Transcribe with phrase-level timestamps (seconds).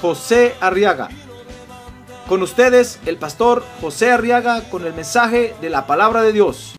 [0.00, 1.08] José Arriaga.
[2.28, 6.74] Con ustedes, el pastor José Arriaga con el mensaje de la palabra de Dios.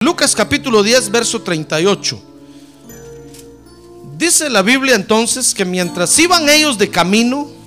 [0.00, 2.22] Lucas capítulo 10, verso 38.
[4.16, 7.57] Dice la Biblia entonces que mientras iban ellos de camino,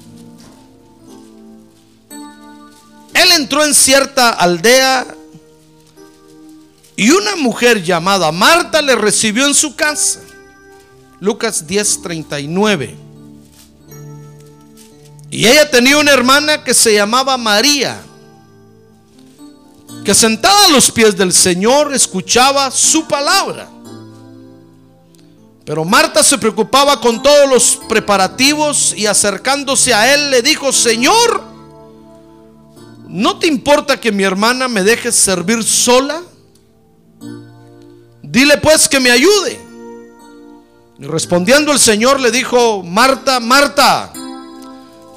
[3.24, 5.08] él entró en cierta aldea
[6.96, 10.20] y una mujer llamada Marta le recibió en su casa.
[11.20, 12.96] Lucas 10, 39.
[15.30, 18.02] Y ella tenía una hermana que se llamaba María
[20.04, 23.70] que sentada a los pies del Señor escuchaba su palabra.
[25.64, 31.51] Pero Marta se preocupaba con todos los preparativos y acercándose a él le dijo, Señor,
[33.12, 36.22] ¿no te importa que mi hermana me deje servir sola?
[38.24, 39.60] Dile pues que me ayude.
[40.98, 44.14] Y respondiendo el Señor le dijo, Marta, Marta,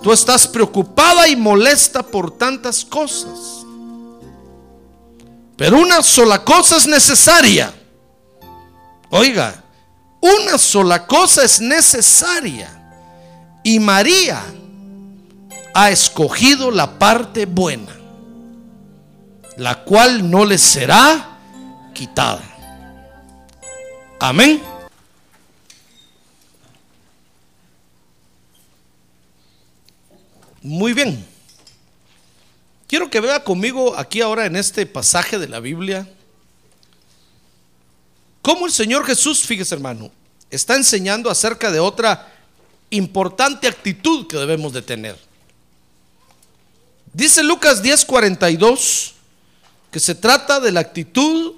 [0.02, 3.64] tú estás preocupada y molesta por tantas cosas.
[5.56, 7.72] Pero una sola cosa es necesaria.
[9.10, 9.62] Oiga,
[10.20, 12.80] una sola cosa es necesaria.
[13.62, 14.42] Y María
[15.74, 17.92] ha escogido la parte buena,
[19.56, 21.36] la cual no le será
[21.92, 22.42] quitada.
[24.20, 24.62] Amén.
[30.62, 31.26] Muy bien.
[32.86, 36.08] Quiero que vea conmigo aquí ahora en este pasaje de la Biblia
[38.40, 40.12] cómo el Señor Jesús, fíjese hermano,
[40.50, 42.32] está enseñando acerca de otra
[42.90, 45.33] importante actitud que debemos de tener.
[47.14, 49.12] Dice Lucas 10:42
[49.90, 51.54] que se trata de la actitud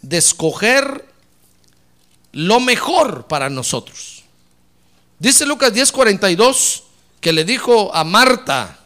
[0.00, 1.04] de escoger
[2.30, 4.22] lo mejor para nosotros.
[5.18, 6.84] Dice Lucas 10:42
[7.20, 8.78] que le dijo a Marta,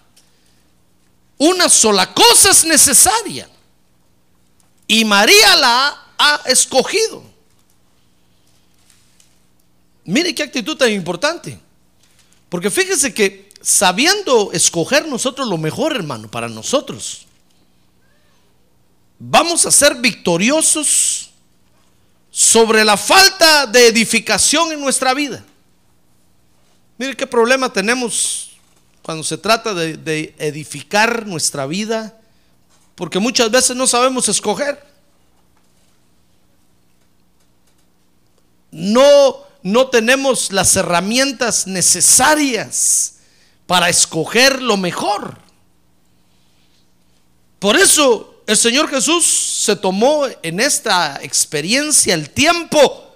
[1.38, 3.48] una sola cosa es necesaria.
[4.86, 7.22] Y María la ha escogido.
[10.04, 11.58] Mire qué actitud tan importante.
[12.48, 17.26] Porque fíjese que sabiendo escoger nosotros lo mejor, hermano, para nosotros,
[19.18, 21.30] vamos a ser victoriosos
[22.30, 25.44] sobre la falta de edificación en nuestra vida.
[26.96, 28.52] Mire qué problema tenemos
[29.02, 32.20] cuando se trata de, edificar nuestra vida,
[32.94, 34.80] porque muchas veces no sabemos escoger.
[38.70, 43.14] No, no tenemos las herramientas necesarias
[43.66, 45.38] para escoger lo mejor.
[47.58, 49.24] Por eso el Señor Jesús
[49.64, 53.12] se tomó en esta experiencia el tiempo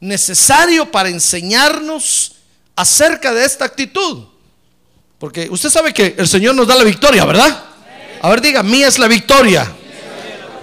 [0.00, 2.36] necesario para enseñarnos
[2.74, 4.24] acerca de esta actitud.
[5.18, 7.64] Porque usted sabe que el Señor nos da la victoria, ¿verdad?
[8.22, 9.70] A ver, diga, mía es la victoria.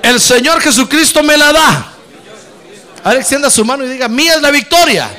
[0.02, 1.94] El Señor Jesucristo me la da.
[3.04, 5.10] A ver, extienda su mano y diga, mía es la victoria.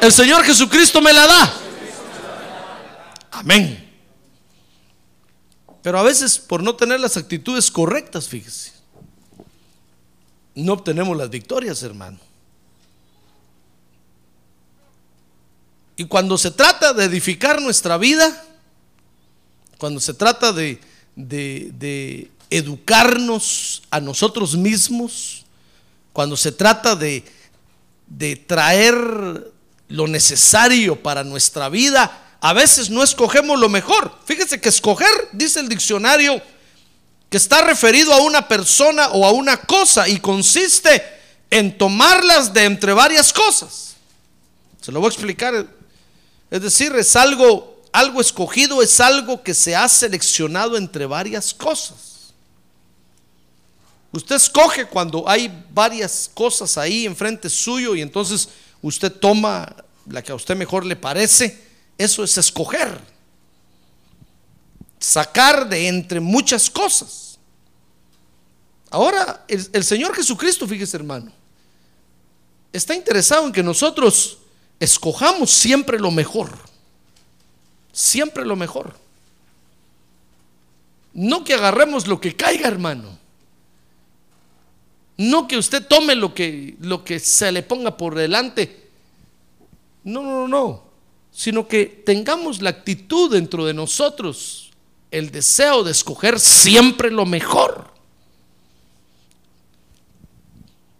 [0.00, 1.54] El Señor Jesucristo me la da.
[3.32, 3.90] Amén.
[5.82, 8.72] Pero a veces por no tener las actitudes correctas, fíjese,
[10.54, 12.18] no obtenemos las victorias, hermano.
[15.96, 18.44] Y cuando se trata de edificar nuestra vida,
[19.78, 20.78] cuando se trata de,
[22.50, 25.46] educarnos a nosotros mismos,
[26.12, 27.24] cuando se trata de,
[28.06, 29.52] de traer
[29.88, 34.12] lo necesario para nuestra vida, a veces no escogemos lo mejor.
[34.24, 36.42] Fíjese que escoger, dice el diccionario,
[37.30, 41.02] que está referido a una persona o a una cosa y consiste
[41.50, 43.94] en tomarlas de entre varias cosas.
[44.80, 45.66] Se lo voy a explicar.
[46.50, 52.32] Es decir, es algo algo escogido es algo que se ha seleccionado entre varias cosas.
[54.10, 58.48] Usted escoge cuando hay varias cosas ahí enfrente suyo y entonces
[58.80, 59.76] usted toma
[60.08, 61.71] la que a usted mejor le parece.
[61.98, 63.00] Eso es escoger.
[64.98, 67.38] sacar de entre muchas cosas.
[68.92, 71.32] Ahora, el, Señor Jesucristo, fíjese hermano,
[72.72, 74.38] está interesado en que nosotros
[74.78, 76.50] escojamos siempre lo mejor.
[77.90, 78.94] Siempre lo mejor.
[81.14, 83.18] No que agarremos lo que caiga, hermano.
[85.16, 88.90] No que usted tome lo que, lo que se le ponga por delante.
[90.04, 90.91] No, no, no.
[91.32, 94.70] Sino que tengamos la actitud dentro de nosotros,
[95.10, 97.92] el deseo de escoger siempre lo mejor.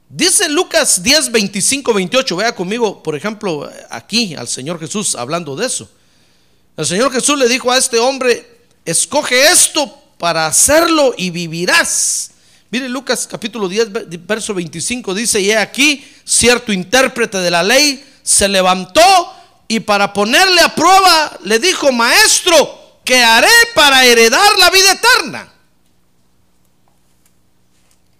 [0.08, 2.36] Dice Lucas 10, 25, 28.
[2.36, 5.88] Vea conmigo, por ejemplo, aquí al Señor Jesús hablando de eso.
[6.76, 8.46] El Señor Jesús le dijo a este hombre,
[8.84, 12.30] escoge esto para hacerlo y vivirás.
[12.70, 18.48] Mire Lucas capítulo 10, verso 25 dice, y aquí cierto intérprete de la ley se
[18.48, 19.02] levantó
[19.72, 25.50] y para ponerle a prueba le dijo, maestro, ¿qué haré para heredar la vida eterna?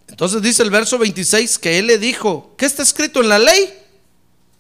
[0.08, 3.70] Entonces dice el verso 26 que él le dijo, ¿qué está escrito en la ley?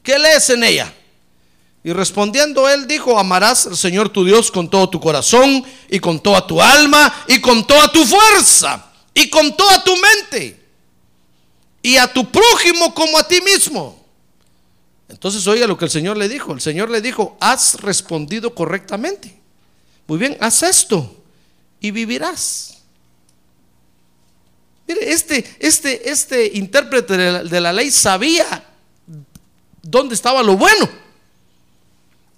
[0.02, 0.92] ¿Qué lees en ella?
[1.82, 6.20] Y respondiendo él dijo, amarás al Señor tu Dios con todo tu corazón y con
[6.20, 8.84] toda tu alma y con toda tu fuerza
[9.14, 10.62] y con toda tu mente
[11.80, 14.01] y a tu prójimo como a ti mismo.
[15.12, 16.52] Entonces oiga lo que el Señor le dijo.
[16.52, 19.38] El Señor le dijo, has respondido correctamente.
[20.06, 21.22] Muy bien, haz esto
[21.80, 22.78] y vivirás.
[24.88, 28.64] Mire, este, este, este intérprete de la, ley sabía
[29.82, 30.88] dónde estaba lo bueno.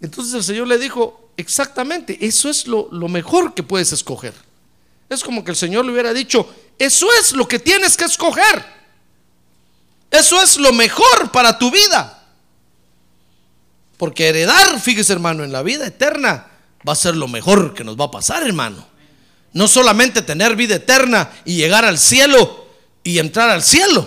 [0.00, 4.35] Entonces el Señor le dijo, exactamente, eso es lo, lo, mejor que puedes escoger.
[5.09, 8.65] Es como que el Señor le hubiera dicho, eso es lo que tienes que escoger.
[10.11, 12.24] Eso es lo mejor para tu vida.
[14.04, 16.46] Porque heredar, fíjese hermano, en la vida eterna
[16.86, 18.86] va a ser lo mejor que nos va a pasar, hermano.
[19.54, 22.68] No solamente tener vida eterna y llegar al cielo
[23.02, 24.06] y entrar al cielo,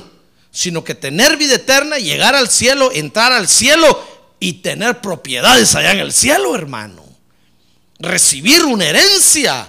[0.51, 4.07] sino que tener vida eterna, llegar al cielo, entrar al cielo
[4.39, 7.03] y tener propiedades allá en el cielo, hermano.
[7.97, 9.67] Recibir una herencia,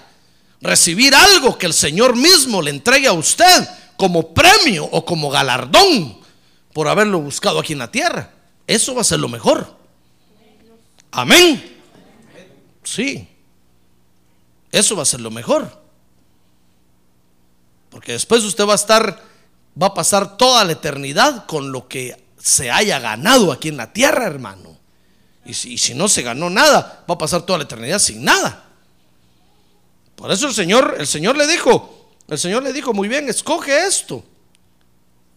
[0.60, 3.66] recibir algo que el Señor mismo le entregue a usted
[3.96, 6.18] como premio o como galardón
[6.74, 8.34] por haberlo buscado aquí en la tierra.
[8.66, 9.77] Eso va a ser lo mejor.
[11.10, 11.78] Amén.
[12.84, 13.28] Sí.
[14.70, 15.80] Eso va a ser lo mejor.
[17.90, 19.22] Porque después usted va a estar,
[19.80, 23.92] va a pasar toda la eternidad con lo que se haya ganado aquí en la
[23.92, 24.76] tierra, hermano.
[25.44, 28.66] Y si, no se ganó nada, va a pasar toda la eternidad sin nada.
[30.14, 33.86] Por eso el Señor, el Señor le dijo, el Señor le dijo, muy bien, escoge
[33.86, 34.22] esto.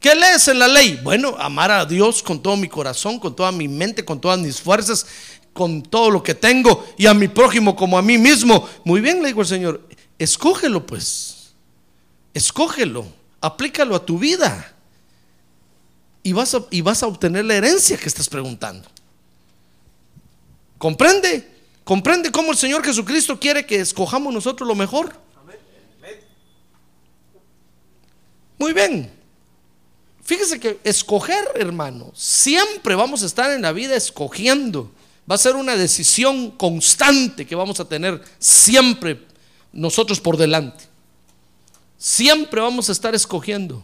[0.02, 1.00] ¿Qué lees en la ley?
[1.02, 4.60] Bueno, amar a Dios con todo mi corazón, con toda mi mente, con todas mis
[4.60, 5.06] fuerzas,
[5.54, 8.68] con todo lo que tengo y a mi prójimo como a mí mismo.
[8.84, 9.82] Muy bien, le dijo el Señor,
[10.18, 11.54] escógelo pues.
[12.34, 13.06] Escógelo,
[13.42, 14.74] aplícalo a tu vida
[16.24, 18.88] y vas a, y vas a obtener la herencia que estás preguntando.
[20.78, 21.48] ¿Comprende?
[21.84, 25.14] ¿Comprende cómo el Señor Jesucristo quiere que escojamos nosotros lo mejor?
[28.58, 29.12] Muy bien.
[30.24, 34.92] Fíjese que escoger, hermano, siempre vamos a estar en la vida escogiendo.
[35.32, 39.26] Va a ser una decisión constante que vamos a tener siempre
[39.72, 40.84] nosotros por delante.
[41.98, 43.82] Siempre vamos a estar escogiendo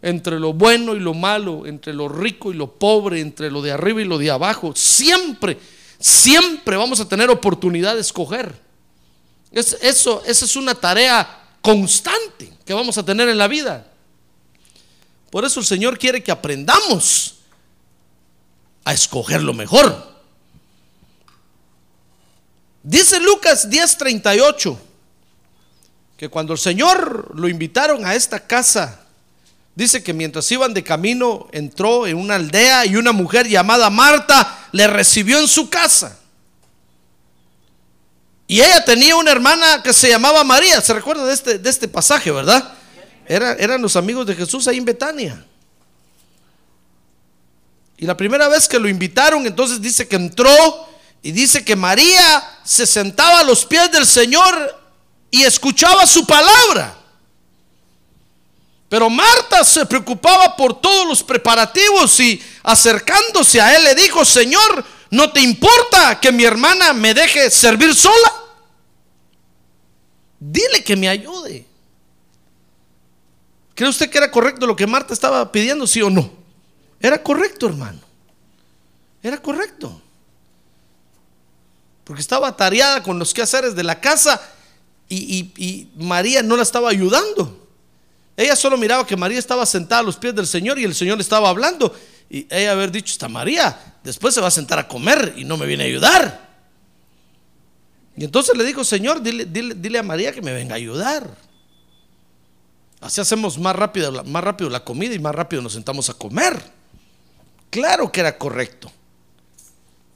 [0.00, 3.72] entre lo bueno y lo malo, entre lo rico y lo pobre, entre lo de
[3.72, 4.72] arriba y lo de abajo.
[4.76, 5.58] Siempre,
[5.98, 8.54] siempre vamos a tener oportunidad de escoger.
[9.50, 13.90] Es, eso, esa es una tarea constante que vamos a tener en la vida.
[15.32, 17.38] Por eso el Señor quiere que aprendamos
[18.84, 20.19] a escoger lo mejor.
[22.82, 24.78] Dice Lucas 10:38
[26.16, 29.00] que cuando el Señor lo invitaron a esta casa
[29.74, 34.68] Dice que mientras iban de camino entró en una aldea y una mujer llamada Marta
[34.72, 36.18] le recibió en su casa.
[38.46, 40.80] Y ella tenía una hermana que se llamaba María.
[40.80, 42.74] ¿Se recuerda de este, de este pasaje, verdad?
[43.26, 45.46] Era, eran los amigos de Jesús ahí en Betania.
[47.96, 50.50] Y la primera vez que lo invitaron, entonces dice que entró
[51.22, 54.78] y dice que María se sentaba a los pies del Señor
[55.30, 56.96] y escuchaba su palabra.
[58.88, 64.84] Pero Marta se preocupaba por todos los preparativos y acercándose a él le dijo, Señor,
[65.10, 68.32] ¿no te importa que mi hermana me deje servir sola?
[70.40, 71.66] Dile que me ayude.
[73.74, 76.30] ¿Cree usted que era correcto lo que Marta estaba pidiendo, sí o no?
[76.98, 78.00] Era correcto, hermano.
[79.22, 80.02] Era correcto.
[82.04, 84.40] Porque estaba atareada con los quehaceres de la casa
[85.08, 87.68] y, María no la estaba ayudando.
[88.36, 91.18] Ella solo miraba que María estaba sentada a los pies del Señor y el Señor
[91.18, 91.94] le estaba hablando.
[92.28, 95.56] Y ella haber dicho, está María, después se va a sentar a comer y no
[95.56, 96.48] me viene a ayudar.
[98.16, 101.36] Y entonces le dijo, Señor, dile, dile- dile a María que me venga a ayudar.
[103.00, 106.60] Así hacemos más rápido, más rápido la comida y más rápido nos sentamos a comer.
[107.70, 108.92] Claro que era correcto.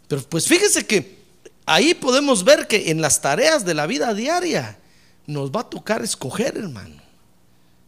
[0.06, 1.23] Pero pues fíjese que
[1.66, 4.78] ahí podemos ver que en las tareas de la vida diaria
[5.26, 7.02] nos va a tocar escoger, hermano.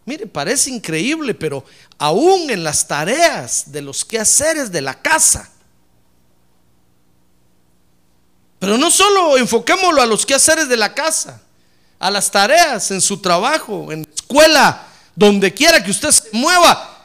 [0.05, 1.65] Mire, parece increíble, pero
[1.99, 5.51] aún en las tareas de los quehaceres de la casa.
[8.61, 11.43] Pero no solo enfoquémoslo a los quehaceres de la casa,
[11.99, 16.97] a las tareas en su trabajo, en la escuela, donde quiera que usted se mueva,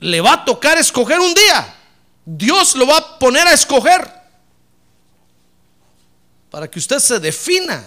[0.00, 1.74] le va a tocar escoger un día.
[2.24, 4.15] Dios lo va a poner a escoger
[6.50, 7.84] para que usted se defina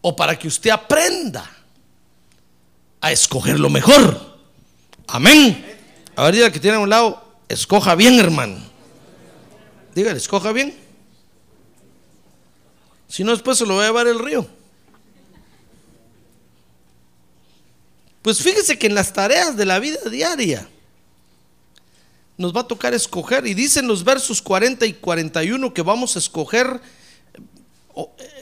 [0.00, 1.50] o para que usted aprenda
[3.00, 4.38] a escoger lo mejor.
[5.06, 5.64] Amén.
[6.16, 8.58] A ver, dígale que tiene a un lado, escoja bien, hermano.
[9.94, 10.76] Dígale, escoja bien.
[13.08, 14.46] Si no, después se lo va a llevar el río.
[18.22, 20.68] Pues fíjese que en las tareas de la vida diaria
[22.36, 23.46] nos va a tocar escoger.
[23.46, 26.80] Y dicen los versos 40 y 41 que vamos a escoger,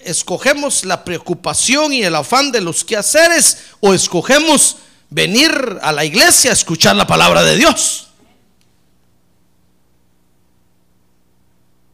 [0.04, 4.78] escogemos la preocupación y el afán de los quehaceres o escogemos
[5.10, 8.08] venir a la iglesia a escuchar la palabra de Dios.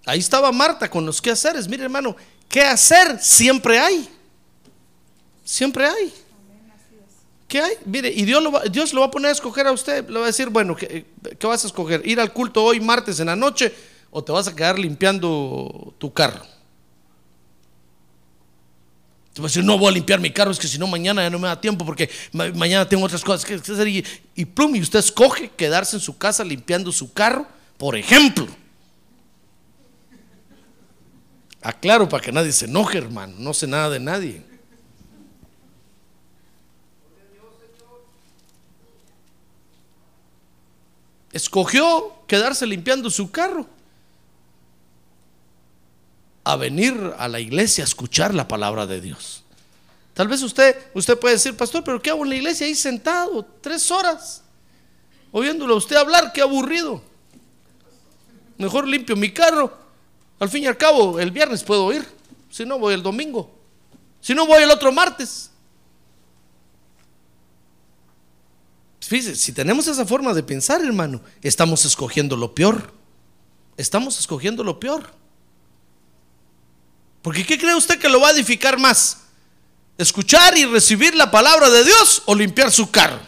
[0.07, 1.69] Ahí estaba Marta con los quehaceres.
[1.69, 2.17] Mire hermano,
[2.49, 3.19] ¿qué hacer?
[3.21, 4.09] Siempre hay.
[5.45, 6.12] Siempre hay.
[7.47, 7.75] ¿Qué hay?
[7.85, 10.09] Mire, y Dios lo, va, Dios lo va a poner a escoger a usted.
[10.09, 11.05] Le va a decir, bueno, ¿qué,
[11.38, 12.07] qué vas a escoger?
[12.07, 13.75] ¿Ir al culto hoy martes en la noche
[14.11, 16.45] o te vas a quedar limpiando tu carro?
[19.33, 21.23] Te va a decir, no voy a limpiar mi carro, es que si no mañana
[21.23, 23.87] ya no me da tiempo porque ma- mañana tengo otras cosas que hacer.
[23.87, 27.47] Y, y plum, y usted escoge quedarse en su casa limpiando su carro,
[27.79, 28.49] por ejemplo.
[31.63, 33.35] Aclaro para que nadie se enoje, hermano.
[33.39, 34.43] No sé nada de nadie.
[41.33, 43.67] Escogió quedarse limpiando su carro
[46.52, 49.45] a venir a la iglesia a escuchar la palabra de Dios.
[50.14, 53.45] Tal vez usted, usted puede decir, pastor, pero ¿qué hago en la iglesia ahí sentado
[53.61, 54.42] tres horas?
[55.33, 57.02] Oyéndolo a usted hablar, qué aburrido.
[58.59, 59.73] Mejor limpio mi carro.
[60.38, 62.07] Al fin y al cabo, el viernes puedo ir.
[62.50, 63.50] Si no, voy el domingo.
[64.21, 65.50] Si no, voy el otro martes.
[69.00, 72.92] Fíjese, si tenemos esa forma de pensar, hermano, estamos escogiendo lo peor.
[73.76, 75.20] Estamos escogiendo lo peor.
[77.23, 79.19] Porque ¿qué cree usted que lo va a edificar más?
[79.99, 83.21] ¿Escuchar y recibir la palabra de Dios o limpiar su carro?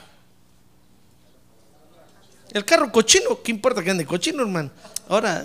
[2.53, 4.71] El carro cochino, ¿qué importa que ande cochino, hermano?
[5.09, 5.45] Ahora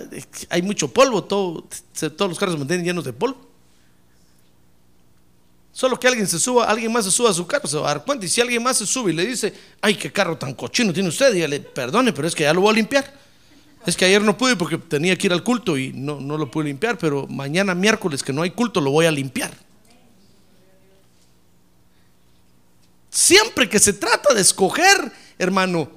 [0.50, 1.66] hay mucho polvo, todo,
[2.16, 3.48] todos los carros se mantienen llenos de polvo.
[5.72, 7.94] Solo que alguien se suba, alguien más se suba a su carro, se va a
[7.94, 8.26] dar cuenta.
[8.26, 11.08] Y si alguien más se sube y le dice, ay, qué carro tan cochino tiene
[11.08, 13.27] usted, dígale, perdone, pero es que ya lo voy a limpiar.
[13.88, 16.50] Es que ayer no pude porque tenía que ir al culto y no, no lo
[16.50, 19.50] pude limpiar, pero mañana miércoles que no hay culto lo voy a limpiar.
[23.08, 25.90] Siempre que se trata de escoger, hermano,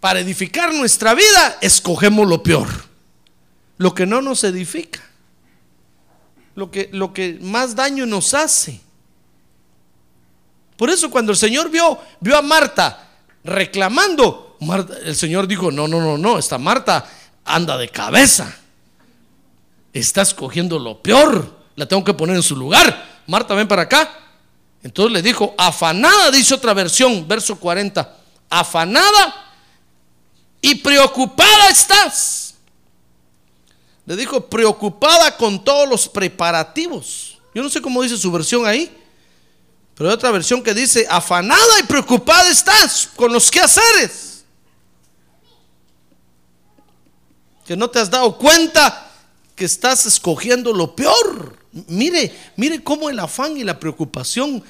[0.00, 2.68] para edificar nuestra vida, escogemos lo peor.
[3.76, 5.02] Lo que no nos edifica.
[6.54, 8.80] Lo que, lo que más daño nos hace.
[10.78, 13.10] Por eso cuando el Señor vio, vio a Marta
[13.44, 17.06] reclamando, Marta- el Señor dijo, no, no, no, no, esta Marta
[17.46, 18.54] anda de cabeza.
[19.92, 21.56] Está escogiendo lo peor.
[21.76, 23.22] La tengo que poner en su lugar.
[23.26, 24.10] Marta, ven para acá.
[24.82, 28.16] Entonces le dijo, afanada, dice otra versión, verso 40,
[28.48, 29.46] afanada
[30.60, 32.54] y preocupada estás.
[34.04, 37.38] Le dijo, preocupada con todos los preparativos.
[37.54, 38.94] Yo no sé cómo dice su versión ahí,
[39.94, 44.25] pero hay otra versión que dice, afanada y preocupada estás con los quehaceres.
[47.66, 49.10] Que no te has dado cuenta
[49.54, 51.56] que estás escogiendo lo peor.
[51.88, 54.62] Mire, mire cómo el afán y la preocupación,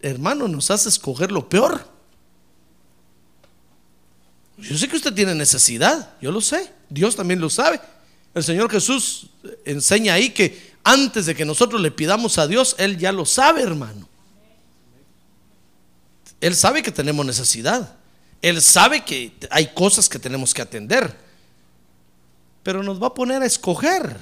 [0.00, 1.86] hermano, nos hace escoger lo peor.
[4.58, 7.80] Yo sé que usted tiene necesidad, yo lo sé, Dios también lo sabe.
[8.34, 9.28] El Señor Jesús
[9.64, 13.62] enseña ahí que antes de que nosotros le pidamos a Dios, Él ya lo sabe,
[13.62, 14.08] hermano.
[16.40, 17.96] Él sabe que tenemos necesidad.
[18.42, 21.23] Él sabe que hay cosas que tenemos que atender.
[22.64, 24.18] Pero nos va a poner a escoger.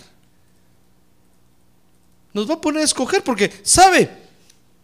[2.34, 4.10] Nos va a poner a escoger porque, ¿sabe?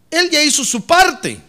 [0.09, 1.39] Él ya hizo su parte.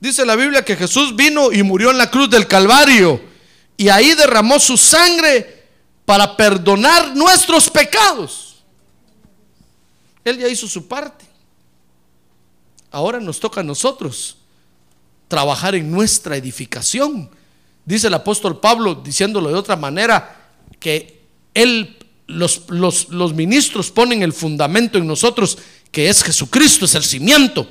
[0.00, 3.20] Dice la Biblia que Jesús vino y murió en la cruz del Calvario
[3.76, 5.66] y ahí derramó su sangre
[6.04, 8.62] para perdonar nuestros pecados.
[10.24, 11.24] Él ya hizo su parte.
[12.90, 14.36] Ahora nos toca a nosotros
[15.26, 17.30] trabajar en nuestra edificación.
[17.84, 21.17] Dice el apóstol Pablo, diciéndolo de otra manera, que
[21.62, 21.96] él,
[22.26, 25.58] los, los, los ministros ponen el fundamento en nosotros,
[25.90, 27.68] que es Jesucristo, es el cimiento.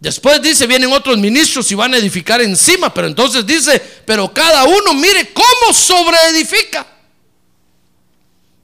[0.00, 4.64] Después dice, vienen otros ministros y van a edificar encima, pero entonces dice, pero cada
[4.64, 6.86] uno mire cómo sobreedifica.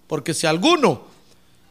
[0.07, 1.07] Porque si alguno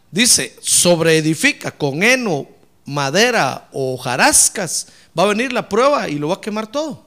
[0.10, 2.48] dice, sobreedifica con heno,
[2.86, 7.06] madera o jarascas, va a venir la prueba y lo va a quemar todo.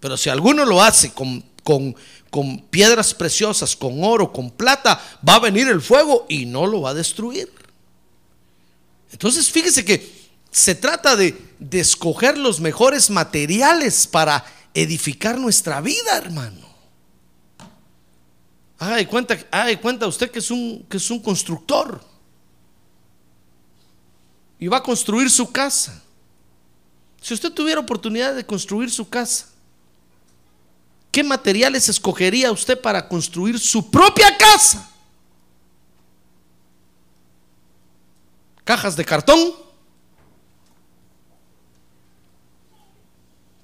[0.00, 1.94] Pero si alguno lo hace con, con,
[2.30, 6.82] con piedras preciosas, con oro, con plata, va a venir el fuego y no lo
[6.82, 7.50] va a destruir.
[9.10, 14.44] Entonces fíjese que se trata de, escoger los mejores materiales para
[14.74, 16.68] edificar nuestra vida, hermano.
[18.78, 22.00] Haga de cuenta, haga de cuenta usted que es, un, que es un constructor
[24.58, 26.02] y va a construir su casa.
[27.20, 29.47] Si usted tuviera oportunidad de construir su casa,
[31.18, 34.88] ¿qué materiales escogería usted para construir su propia casa?
[38.62, 39.52] ¿Cajas de cartón?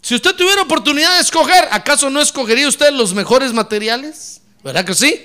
[0.03, 4.41] Si usted tuviera oportunidad de escoger, ¿acaso no escogería usted los mejores materiales?
[4.65, 5.25] ¿Verdad que sí?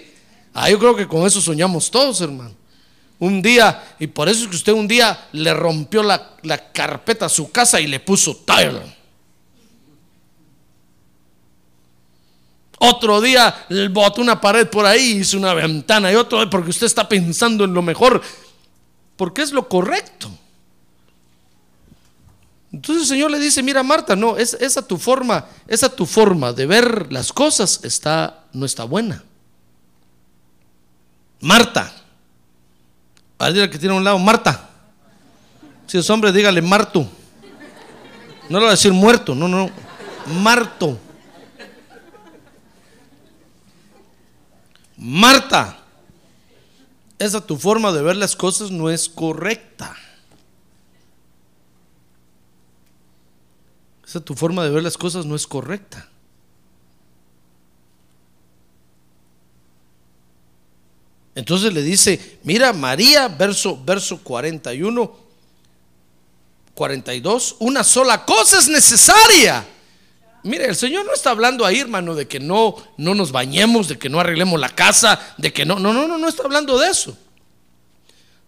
[0.54, 2.54] Ah, yo creo que con eso soñamos todos, hermano.
[3.18, 7.26] Un día, y por eso es que usted un día le rompió la, la carpeta
[7.26, 8.99] a su casa y le puso tile.
[12.80, 16.86] Otro día botó una pared por ahí, hizo una ventana y otro día porque usted
[16.86, 18.22] está pensando en lo mejor,
[19.18, 20.32] porque es lo correcto.
[22.72, 26.54] Entonces el Señor le dice, mira Marta, no, es, esa tu forma, esa tu forma
[26.54, 29.24] de ver las cosas está, no está buena.
[31.42, 31.92] Marta,
[33.40, 34.70] al que tiene a un lado, Marta.
[35.88, 37.10] Si es hombre, dígale Marto.
[38.50, 39.70] No le va a decir muerto, no, no,
[40.42, 40.98] Marto.
[45.00, 45.80] Marta,
[47.18, 49.96] esa tu forma de ver las cosas no es correcta.
[54.06, 56.10] Esa tu forma de ver las cosas no es correcta.
[61.34, 65.16] Entonces le dice, mira María, verso, verso 41,
[66.74, 69.66] 42, una sola cosa es necesaria.
[70.44, 73.98] Mire, el Señor no está hablando ahí, hermano, de que no, no nos bañemos, de
[73.98, 76.90] que no arreglemos la casa, de que no, no, no, no, no está hablando de
[76.90, 77.18] eso.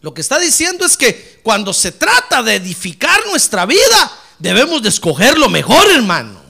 [0.02, 4.90] Lo que está diciendo es que cuando se trata de edificar nuestra vida, debemos de
[4.90, 6.42] escoger lo mejor, hermano.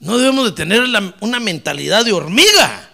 [0.00, 0.82] No debemos de tener
[1.20, 2.90] una mentalidad de hormiga.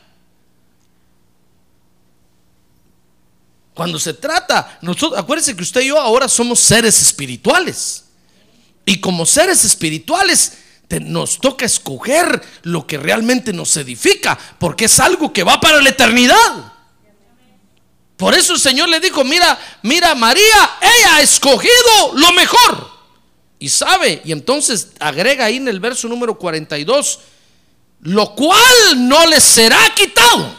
[3.75, 8.10] Cuando se trata, nosotros, acuérdense que usted y yo ahora somos seres espirituales.
[8.91, 10.55] Y como seres espirituales
[11.01, 15.91] nos toca escoger lo que realmente nos edifica, porque es algo que va para la
[15.91, 16.73] eternidad.
[18.17, 22.91] Por eso el Señor le dijo, mira, mira María, ella ha escogido lo mejor.
[23.61, 27.21] Y sabe, y entonces agrega ahí en el verso número 42,
[28.01, 30.53] lo cual no le será quitado.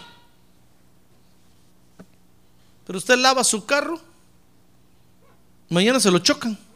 [2.88, 4.00] Pero usted lava su carro,
[5.68, 6.71] mañana se lo chocan.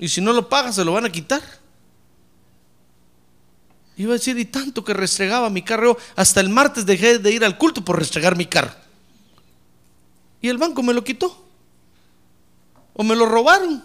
[0.00, 1.42] Y si no lo paga, se lo van a quitar.
[3.98, 7.44] Iba a decir, y tanto que restregaba mi carro, hasta el martes dejé de ir
[7.44, 8.74] al culto por restregar mi carro.
[10.40, 11.44] Y el banco me lo quitó.
[12.94, 13.84] O me lo robaron.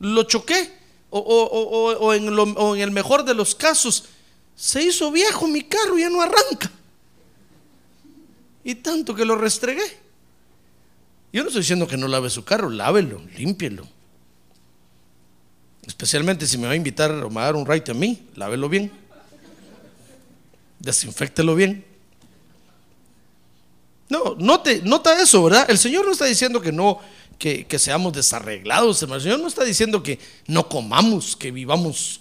[0.00, 0.80] Lo choqué.
[1.10, 4.06] O, en o en el mejor de los casos,
[4.56, 6.70] se hizo viejo mi carro, ya no arranca.
[8.64, 10.00] Y tanto que lo restregué.
[11.34, 13.86] Yo no estoy diciendo que no lave su carro, lávelo, límpielo.
[15.86, 18.28] Especialmente si me va a invitar o me va a dar un right a mí,
[18.36, 18.92] lávelo bien.
[20.78, 21.84] Desinfectelo bien.
[24.08, 25.70] No, note, nota eso, ¿verdad?
[25.70, 27.00] El Señor no está diciendo que no,
[27.38, 32.20] que, que, seamos desarreglados, El Señor no está diciendo que no comamos, que vivamos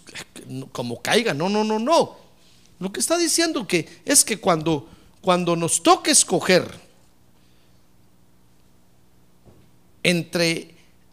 [0.71, 1.33] como caiga.
[1.33, 2.17] No, no, no, no.
[2.79, 4.89] Lo que está diciendo que es que cuando,
[5.21, 6.67] cuando nos toque escoger
[10.01, 10.70] entre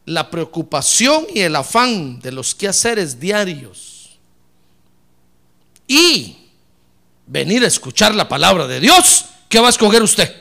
[0.09, 4.19] la preocupación y el afán de los quehaceres diarios
[5.87, 6.37] y
[7.27, 10.35] venir a escuchar la palabra de Dios, ¿qué va a escoger usted?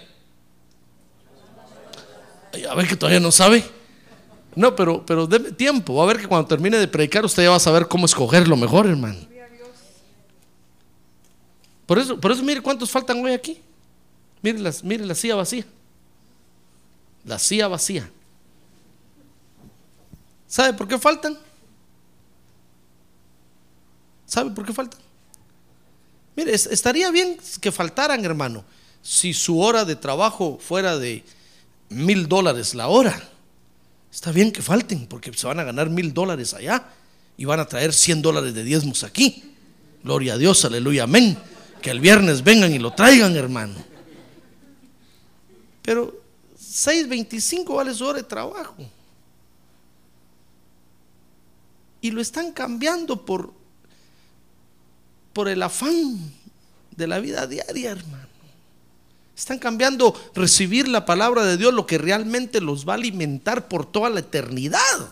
[2.70, 3.64] A ver que todavía no sabe.
[4.56, 6.02] No, pero, pero deme tiempo.
[6.02, 8.58] A ver que cuando termine de predicar usted ya va a saber cómo escoger lo
[8.58, 9.20] mejor, hermano.
[11.86, 13.62] Por eso, por eso mire cuántos faltan hoy aquí.
[14.42, 15.66] Mire, las, mire la silla vacía.
[17.24, 18.10] La silla vacía.
[20.48, 21.38] ¿Sabe por qué faltan?
[24.26, 25.00] ¿Sabe por qué faltan?
[26.36, 28.64] Mire, estaría bien que faltaran, hermano,
[29.02, 31.24] si su hora de trabajo fuera de
[31.90, 33.20] mil dólares la hora.
[34.12, 36.90] Está bien que falten, porque se van a ganar mil dólares allá
[37.38, 39.54] y van a traer 100 dólares de diezmos aquí.
[40.04, 41.38] Gloria a Dios, aleluya, amén.
[41.82, 43.76] Que el viernes vengan y lo traigan, hermano.
[45.84, 46.20] Pero
[46.60, 48.76] 6.25 vale su hora de trabajo.
[52.02, 53.54] Y lo están cambiando por,
[55.34, 56.32] por el afán
[56.96, 58.28] de la vida diaria, hermano.
[59.36, 63.86] Están cambiando recibir la palabra de Dios, lo que realmente los va a alimentar por
[63.86, 65.12] toda la eternidad.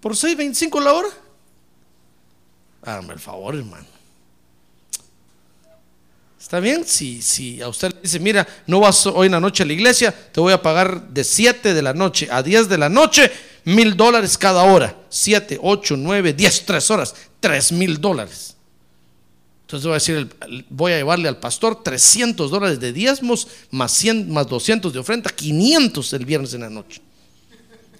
[0.00, 1.08] Por 6.25 la hora.
[2.82, 3.86] Hágame el favor, hermano.
[6.40, 6.84] ¿Está bien?
[6.84, 9.72] Si, si a usted le dice, mira, no vas hoy en la noche a la
[9.72, 13.32] iglesia, te voy a pagar de 7 de la noche a 10 de la noche,
[13.66, 14.96] mil dólares cada hora.
[15.10, 18.56] 7, 8, 9, 10, 3 horas, 3 mil dólares.
[19.62, 24.30] Entonces voy a decir, voy a llevarle al pastor 300 dólares de diezmos, más, 100,
[24.30, 27.02] más 200 de ofrenda, 500 el viernes en la noche.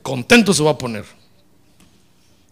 [0.01, 1.05] Contento se va a poner.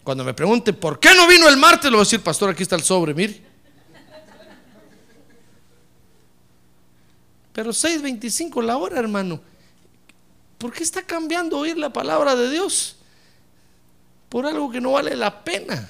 [0.03, 1.85] Cuando me pregunte, ¿por qué no vino el martes?
[1.85, 3.40] Le voy a decir, pastor, aquí está el sobre, mire.
[7.53, 9.40] Pero 6.25 la hora, hermano.
[10.59, 12.96] ¿Por qué está cambiando oír la palabra de Dios?
[14.35, 15.88] Por algo que no vale la pena.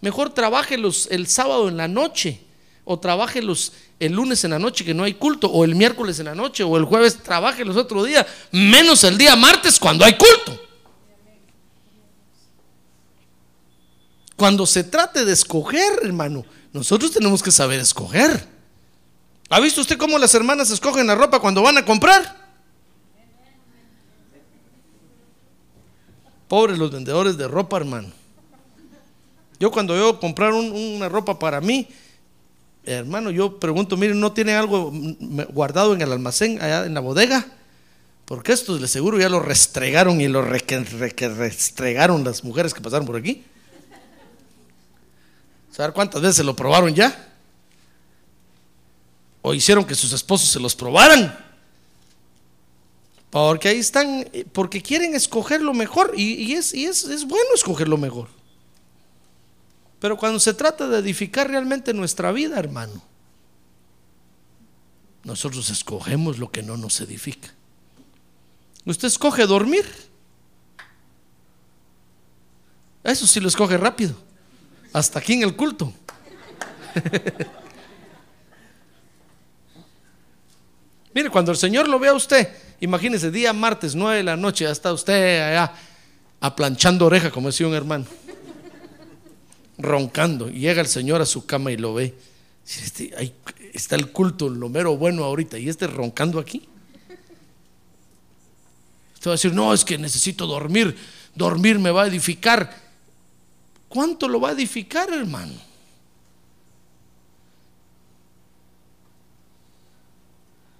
[0.00, 2.40] Mejor trabaje el sábado en la noche.
[2.82, 5.48] O trabaje el lunes en la noche que no hay culto.
[5.48, 6.64] O el miércoles en la noche.
[6.64, 8.24] O el jueves trabaje los otros días.
[8.52, 10.58] Menos el día martes cuando hay culto.
[14.34, 18.48] Cuando se trate de escoger, hermano, nosotros tenemos que saber escoger.
[19.50, 22.43] ¿Ha visto usted cómo las hermanas escogen la ropa cuando van a comprar?
[26.54, 28.12] Pobres los vendedores de ropa, hermano.
[29.58, 31.88] Yo cuando yo comprar una ropa para mí,
[32.84, 34.92] hermano, yo pregunto, miren, ¿no tiene algo
[35.48, 37.44] guardado en el almacén, allá en la bodega?
[38.24, 43.16] Porque estos de seguro ya lo restregaron y lo restregaron las mujeres que pasaron por
[43.16, 43.42] aquí.
[45.72, 47.32] ¿Saber cuántas veces lo probaron ya?
[49.42, 51.36] o hicieron que sus esposos se los probaran.
[53.34, 57.96] Porque ahí están, porque quieren escoger lo mejor y, es, es, es bueno escoger lo
[57.98, 58.28] mejor.
[59.98, 63.02] Pero cuando se trata de edificar realmente nuestra vida, hermano,
[65.24, 67.52] nosotros escogemos lo que no nos edifica.
[68.84, 69.84] Usted escoge dormir.
[73.02, 74.14] Eso sí lo escoge rápido.
[74.92, 75.92] Hasta aquí en el culto.
[81.12, 84.64] Mire, cuando el Señor lo vea a usted, imagínese, día martes, 9 de la noche,
[84.64, 85.72] ya está usted allá
[86.40, 88.04] aplanchando oreja, como decía un hermano,
[89.78, 90.50] roncando.
[90.50, 92.14] Y llega el Señor a su cama y lo ve.
[92.66, 93.34] Este, ahí
[93.72, 96.68] está el culto, lo mero bueno ahorita, y este roncando aquí.
[99.14, 100.96] Usted va a decir, no, es que necesito dormir,
[101.34, 102.82] dormir me va a edificar.
[103.88, 105.54] ¿Cuánto lo va a edificar, hermano?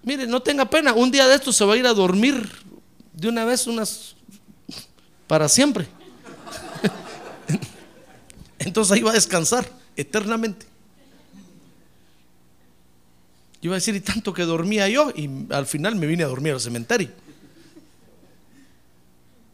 [0.05, 2.51] Mire, no tenga pena, un día de esto se va a ir a dormir
[3.13, 4.15] de una vez unas
[5.27, 5.87] para siempre.
[8.59, 10.67] Entonces ahí va a descansar eternamente.
[13.63, 16.27] Yo iba a decir, y tanto que dormía yo, y al final me vine a
[16.27, 17.09] dormir al cementerio.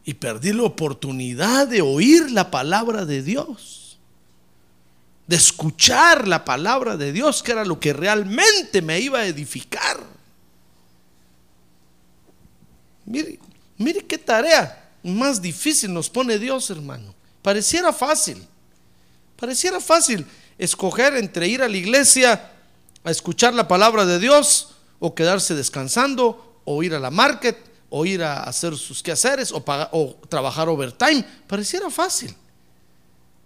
[0.03, 3.99] Y perdí la oportunidad de oír la palabra de Dios,
[5.27, 10.20] de escuchar la palabra de Dios, que era lo que realmente me iba a edificar.
[13.11, 13.39] Mire,
[13.77, 17.13] mire qué tarea más difícil nos pone Dios, hermano.
[17.41, 18.47] Pareciera fácil.
[19.35, 20.25] Pareciera fácil
[20.57, 22.51] escoger entre ir a la iglesia
[23.03, 27.57] a escuchar la palabra de Dios o quedarse descansando o ir a la market
[27.89, 31.25] o ir a hacer sus quehaceres o, trabajar overtime.
[31.47, 32.33] Pareciera fácil.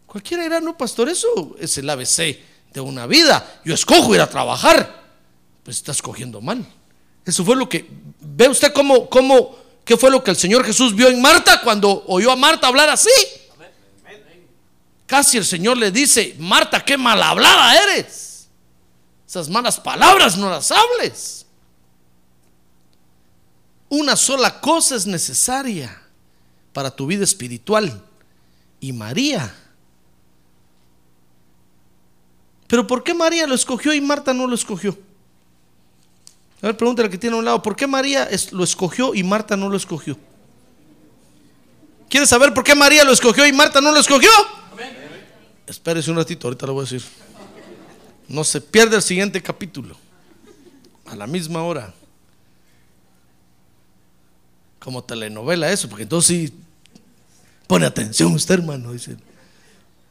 [0.06, 2.38] Cualquiera dirá, no, pastor, eso es el ABC
[2.72, 3.62] de una vida.
[3.66, 5.04] Yo escojo ir a trabajar.
[5.64, 6.64] Pues está escogiendo mal.
[7.26, 7.90] Eso fue lo que,
[8.22, 12.04] ve usted cómo, cómo, qué fue lo que el Señor Jesús vio en Marta cuando
[12.08, 13.10] oyó a Marta hablar así.
[15.08, 18.48] Casi el Señor le dice, Marta, qué mal hablada eres.
[19.28, 21.46] Esas malas palabras no las hables.
[23.90, 26.02] Una sola cosa es necesaria
[26.74, 28.04] para tu vida espiritual.
[28.80, 29.56] Y María.
[32.68, 34.98] Pero ¿por qué María lo escogió y Marta no lo escogió?
[36.62, 39.56] A ver, pregúntale que tiene a un lado, ¿por qué María lo escogió y Marta
[39.58, 40.18] no lo escogió?
[42.10, 44.30] ¿Quieres saber por qué María lo escogió y Marta no lo escogió?
[45.68, 47.04] Espérese un ratito, ahorita lo voy a decir.
[48.28, 49.96] No se pierde el siguiente capítulo.
[51.06, 51.94] A la misma hora.
[54.80, 56.54] Como telenovela eso, porque entonces sí
[57.68, 58.92] pone atención usted, hermano.
[58.92, 59.18] Dice,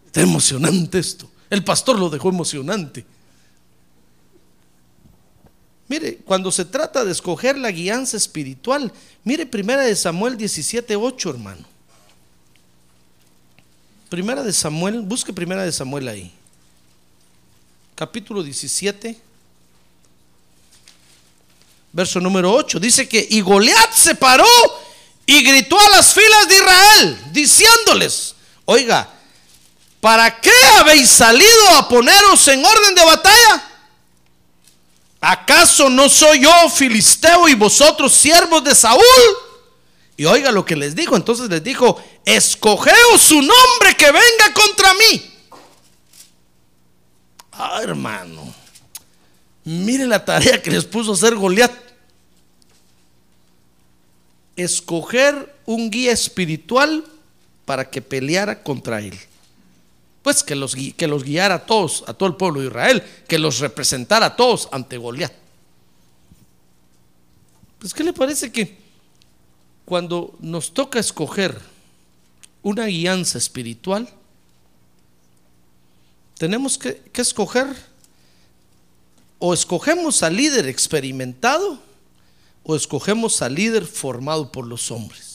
[0.07, 1.31] está emocionante esto.
[1.51, 3.07] El pastor lo dejó emocionante.
[5.95, 11.65] Mire, cuando se trata de escoger la guianza espiritual, mire primera de Samuel 17:8, hermano.
[14.09, 16.33] Primera de Samuel, busque primera de Samuel ahí.
[17.95, 19.17] Capítulo 17,
[21.93, 22.81] verso número 8.
[22.81, 24.49] Dice que y Goliat se paró
[25.27, 29.09] y gritó a las filas de Israel, diciéndoles, oiga,
[30.01, 33.74] ¿para qué habéis salido a poneros en orden de batalla?
[35.27, 39.01] ¿Acaso no soy yo filisteo y vosotros siervos de Saúl?
[40.19, 41.17] Y oiga lo que les dijo.
[41.17, 45.33] Entonces les dijo, escogeos su nombre que venga contra mí.
[47.53, 48.55] Ah, hermano.
[49.65, 51.73] Mire la tarea que les puso hacer Goliat.
[54.57, 57.03] Escoger un guía espiritual
[57.65, 59.19] para que peleara contra él
[60.25, 63.39] pues que los, que los guiara a todos, a todo el pueblo de Israel, que
[63.39, 65.35] los representara a todos ante Goliat.
[67.79, 68.75] Pues, ¿qué le parece que
[69.85, 71.61] cuando nos toca escoger
[72.63, 74.09] una guianza espiritual,
[76.39, 77.67] tenemos que, que escoger
[79.39, 81.79] o escogemos al líder experimentado
[82.63, 85.34] o escogemos al líder formado por los hombres?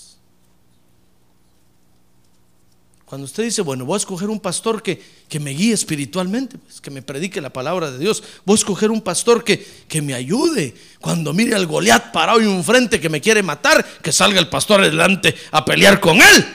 [3.09, 6.79] Cuando usted dice, bueno, voy a escoger un pastor que, que me guíe espiritualmente, pues,
[6.79, 10.13] que me predique la palabra de Dios, voy a escoger un pastor que, que me
[10.13, 10.75] ayude.
[11.01, 14.47] Cuando mire al Goliat parado en un frente que me quiere matar, que salga el
[14.47, 16.45] pastor adelante a pelear con él.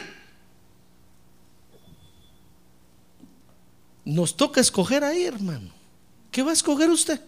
[4.04, 5.72] Nos toca escoger ahí, hermano.
[6.30, 7.18] ¿Qué va a escoger usted?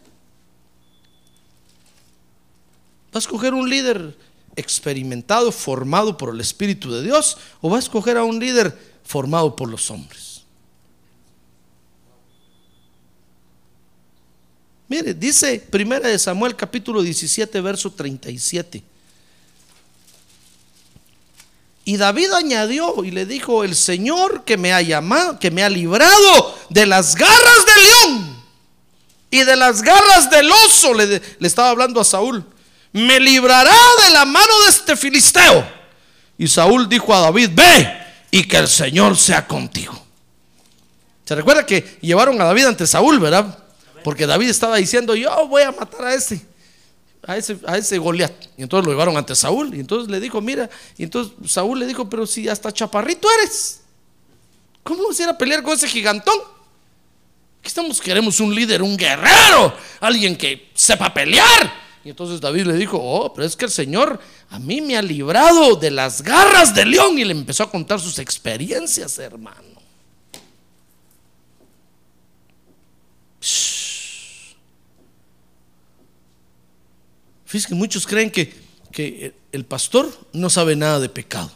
[3.09, 4.17] ¿Va a escoger un líder
[4.55, 7.39] experimentado, formado por el Espíritu de Dios?
[7.61, 10.43] ¿O va a escoger a un líder formado por los hombres.
[14.89, 18.83] Mire, dice Primera de Samuel capítulo 17, verso 37.
[21.85, 25.71] Y David añadió y le dijo, el Señor que me ha llamado, que me ha
[25.71, 28.43] librado de las garras del león
[29.31, 31.07] y de las garras del oso, le,
[31.39, 32.45] le estaba hablando a Saúl,
[32.93, 35.65] me librará de la mano de este filisteo.
[36.39, 38.06] Y Saúl dijo a David, ve
[38.37, 39.99] y que el Señor sea contigo.
[41.25, 43.65] Se recuerda que llevaron a David ante Saúl, ¿verdad?
[44.05, 46.45] Porque David estaba diciendo, yo voy a matar a ese,
[47.23, 48.33] a ese, Goliat.
[48.59, 49.75] Y entonces lo llevaron ante Saúl.
[49.75, 50.69] Y entonces le dijo, mira,
[50.99, 53.81] y entonces Saúl le dijo, pero si hasta chaparrito eres,
[54.83, 56.37] ¿cómo vas a ir a pelear con ese gigantón?
[57.61, 61.86] Aquí estamos, queremos un líder, un guerrero, alguien que sepa pelear.
[62.07, 65.03] Y entonces David le dijo, oh, pero es que el Señor a mí me ha
[65.03, 69.83] librado de las garras del león y le empezó a contar sus experiencias, hermano.
[77.45, 78.55] Fíjense que muchos creen que,
[78.93, 81.51] que el pastor no sabe nada de pecado.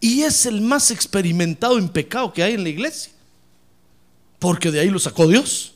[0.00, 3.10] Y es el más experimentado en pecado que hay en la iglesia.
[4.38, 5.72] Porque de ahí lo sacó Dios.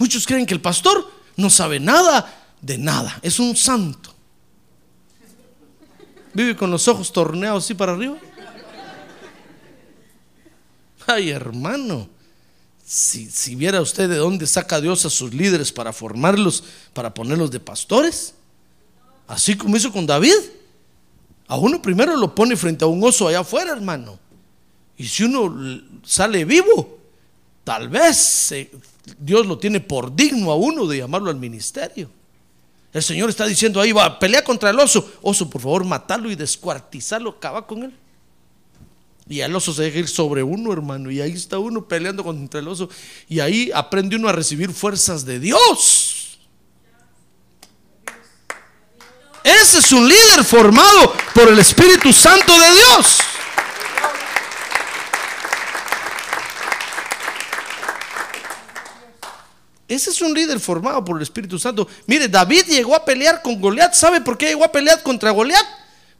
[0.00, 4.14] Muchos creen que el pastor no sabe nada de nada, es un santo.
[6.32, 8.16] Vive con los ojos torneados así para arriba.
[11.06, 12.08] Ay, hermano,
[12.82, 17.50] si, si, viera usted de dónde saca Dios a sus líderes para formarlos, para ponerlos
[17.50, 18.32] de pastores,
[19.28, 20.32] así como hizo con David.
[21.46, 24.18] A uno primero lo pone frente a un oso allá afuera, hermano.
[24.96, 27.00] Y si uno sale vivo,
[27.64, 28.70] tal vez se,
[29.18, 32.10] Dios lo tiene por digno a uno de llamarlo al ministerio.
[32.92, 35.12] El Señor está diciendo ahí, va, pelea contra el oso.
[35.22, 37.94] Oso, por favor, matarlo y descuartizarlo, acaba con él.
[39.28, 41.08] Y el oso se deja ir sobre uno, hermano.
[41.08, 42.88] Y ahí está uno peleando contra el oso.
[43.28, 46.38] Y ahí aprende uno a recibir fuerzas de Dios.
[49.44, 53.18] Ese es un líder formado por el Espíritu Santo de Dios.
[59.90, 61.88] Ese es un líder formado por el Espíritu Santo.
[62.06, 63.92] Mire, David llegó a pelear con Goliat.
[63.92, 65.66] ¿Sabe por qué llegó a pelear contra Goliat?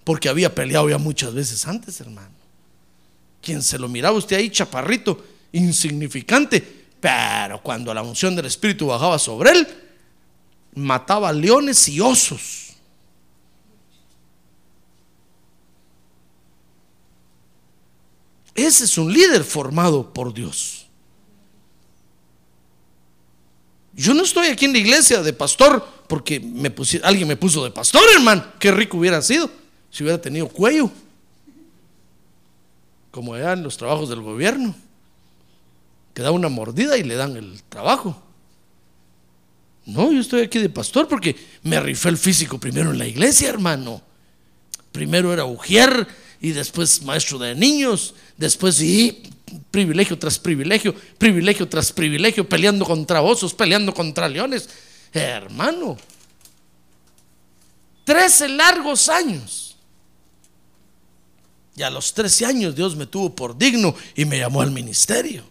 [0.03, 2.35] Porque había peleado ya muchas veces antes, hermano.
[3.41, 6.61] Quien se lo miraba usted ahí, chaparrito, insignificante,
[6.99, 9.69] pero cuando la unción del Espíritu bajaba sobre él,
[10.75, 12.71] mataba leones y osos.
[18.57, 20.80] Ese es un líder formado por Dios.
[23.95, 26.73] Yo no estoy aquí en la iglesia de pastor porque me
[27.03, 28.45] alguien me puso de pastor, hermano.
[28.59, 29.51] Qué rico hubiera sido
[29.91, 30.91] si hubiera tenido cuello.
[33.11, 34.75] Como eran los trabajos del gobierno.
[36.15, 38.21] Que da una mordida y le dan el trabajo.
[39.87, 43.49] No, yo estoy aquí de pastor porque me rifé el físico primero en la iglesia,
[43.49, 44.03] hermano.
[44.93, 46.07] Primero era ujier
[46.41, 49.23] y después maestro de niños, después sí,
[49.71, 54.69] privilegio tras privilegio, privilegio tras privilegio, peleando contra osos, peleando contra leones.
[55.13, 55.97] Hermano,
[58.05, 59.77] trece largos años.
[61.77, 65.45] Y a los trece años Dios me tuvo por digno y me llamó al ministerio.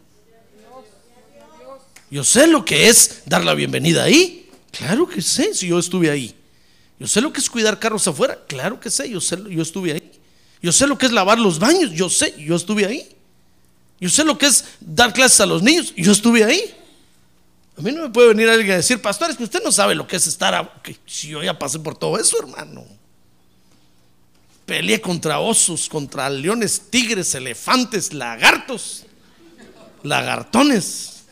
[2.11, 4.49] Yo sé lo que es dar la bienvenida ahí.
[4.71, 6.35] Claro que sé, si yo estuve ahí.
[6.99, 8.39] Yo sé lo que es cuidar carros afuera.
[8.47, 10.11] Claro que sé, yo sé, yo estuve ahí.
[10.61, 11.91] Yo sé lo que es lavar los baños.
[11.91, 13.07] Yo sé, yo estuve ahí.
[13.99, 15.93] Yo sé lo que es dar clases a los niños.
[15.95, 16.75] Yo estuve ahí.
[17.77, 19.95] A mí no me puede venir alguien a decir, pastor, es que usted no sabe
[19.95, 20.81] lo que es estar.
[21.05, 22.85] si yo ya pasé por todo eso, hermano.
[24.65, 29.05] Peleé contra osos, contra leones, tigres, elefantes, lagartos,
[30.03, 31.23] lagartones.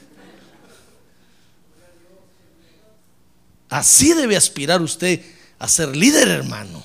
[3.69, 5.21] Así debe aspirar usted
[5.60, 6.84] a ser líder, hermano.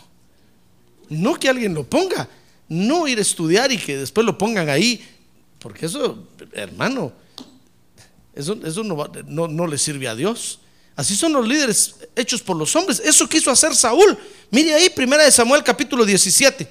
[1.08, 2.28] No que alguien lo ponga,
[2.68, 5.06] no ir a estudiar y que después lo pongan ahí,
[5.62, 6.18] porque eso,
[6.52, 7.12] hermano,
[8.34, 10.58] eso, eso no, no, le sirve a Dios.
[10.96, 13.00] Así son los líderes hechos por los hombres.
[13.04, 14.18] Eso quiso hacer Saúl.
[14.50, 16.68] Mire ahí, primera de Samuel capítulo 17.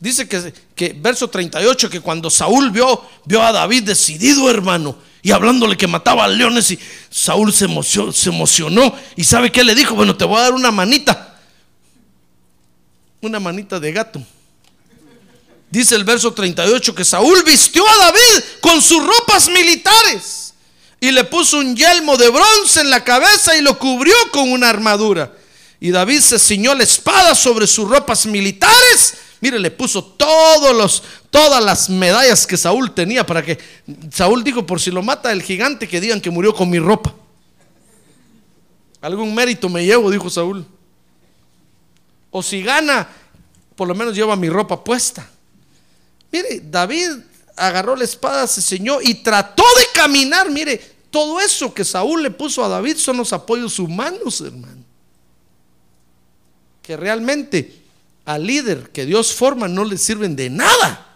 [0.00, 5.30] Dice que, que verso 38, que cuando Saúl vio, vio a David decidido, hermano, y
[5.30, 6.78] hablándole que mataba a leones y
[7.10, 10.54] Saúl se emocionó, se emocionó y sabe qué le dijo, bueno, te voy a dar
[10.54, 11.38] una manita,
[13.20, 14.24] una manita de gato.
[15.70, 20.54] Dice el verso 38 que Saúl vistió a David con sus ropas militares
[21.00, 24.68] y le puso un yelmo de bronce en la cabeza y lo cubrió con una
[24.68, 25.32] armadura.
[25.78, 31.02] Y David se ciñó la espada sobre sus ropas militares Mire, le puso todos los,
[31.30, 33.58] todas las medallas que Saúl tenía para que
[34.12, 37.14] Saúl dijo, por si lo mata el gigante, que digan que murió con mi ropa.
[39.00, 40.66] Algún mérito me llevo, dijo Saúl.
[42.30, 43.08] O si gana,
[43.74, 45.28] por lo menos lleva mi ropa puesta.
[46.32, 47.10] Mire, David
[47.56, 50.50] agarró la espada, se ceñó y trató de caminar.
[50.50, 50.78] Mire,
[51.10, 54.84] todo eso que Saúl le puso a David son los apoyos humanos, hermano.
[56.82, 57.80] Que realmente
[58.24, 61.06] al líder que Dios forma no le sirven de nada.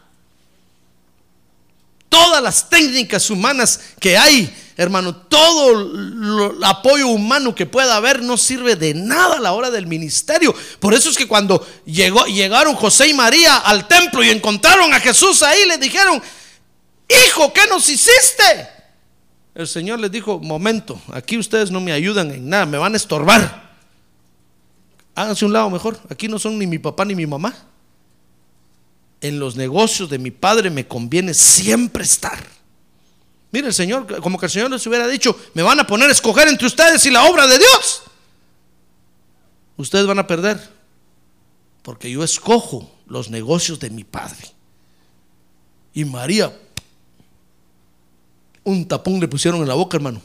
[2.09, 8.37] Todas las técnicas humanas que hay, hermano, todo el apoyo humano que pueda haber no
[8.37, 10.54] sirve de nada a la hora del ministerio.
[10.80, 15.42] Por eso es que cuando llegaron José y María al templo y encontraron a Jesús
[15.42, 16.22] ahí, le dijeron,
[17.08, 18.68] hijo, ¿qué nos hiciste?
[19.54, 22.96] El Señor les dijo, momento, aquí ustedes no me ayudan en nada, me van a
[22.96, 23.64] estorbar.
[25.14, 25.98] Háganse un lado mejor.
[26.10, 27.54] Aquí no son ni mi papá ni mi mamá.
[29.20, 32.63] En los negocios de mi padre me conviene siempre estar.
[33.55, 36.12] Mire, el Señor, como que el Señor les hubiera dicho, me van a poner a
[36.12, 38.03] escoger entre ustedes y la obra de Dios.
[39.77, 40.61] Ustedes van a perder.
[41.83, 44.51] Porque yo escojo los negocios de mi padre.
[45.93, 46.53] Y María,
[48.64, 50.21] un tapón le pusieron en la boca, hermano.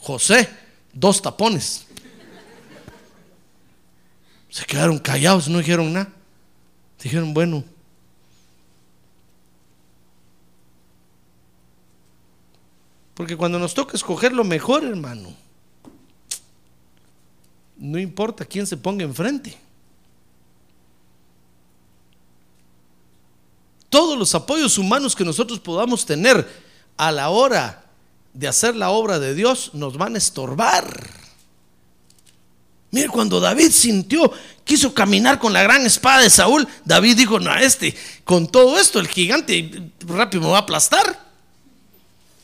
[0.00, 0.48] José,
[0.92, 1.86] dos tapones.
[4.50, 6.12] Se quedaron callados, no dijeron nada.
[7.00, 7.62] Dijeron, bueno.
[13.18, 15.34] Porque cuando nos toca escoger lo mejor, hermano,
[17.76, 19.58] no importa quién se ponga enfrente.
[23.90, 26.48] Todos los apoyos humanos que nosotros podamos tener
[26.96, 27.86] a la hora
[28.34, 31.10] de hacer la obra de Dios nos van a estorbar.
[32.92, 34.30] Mire, cuando David sintió,
[34.62, 39.00] quiso caminar con la gran espada de Saúl, David dijo, no, este, con todo esto,
[39.00, 41.27] el gigante rápido me va a aplastar.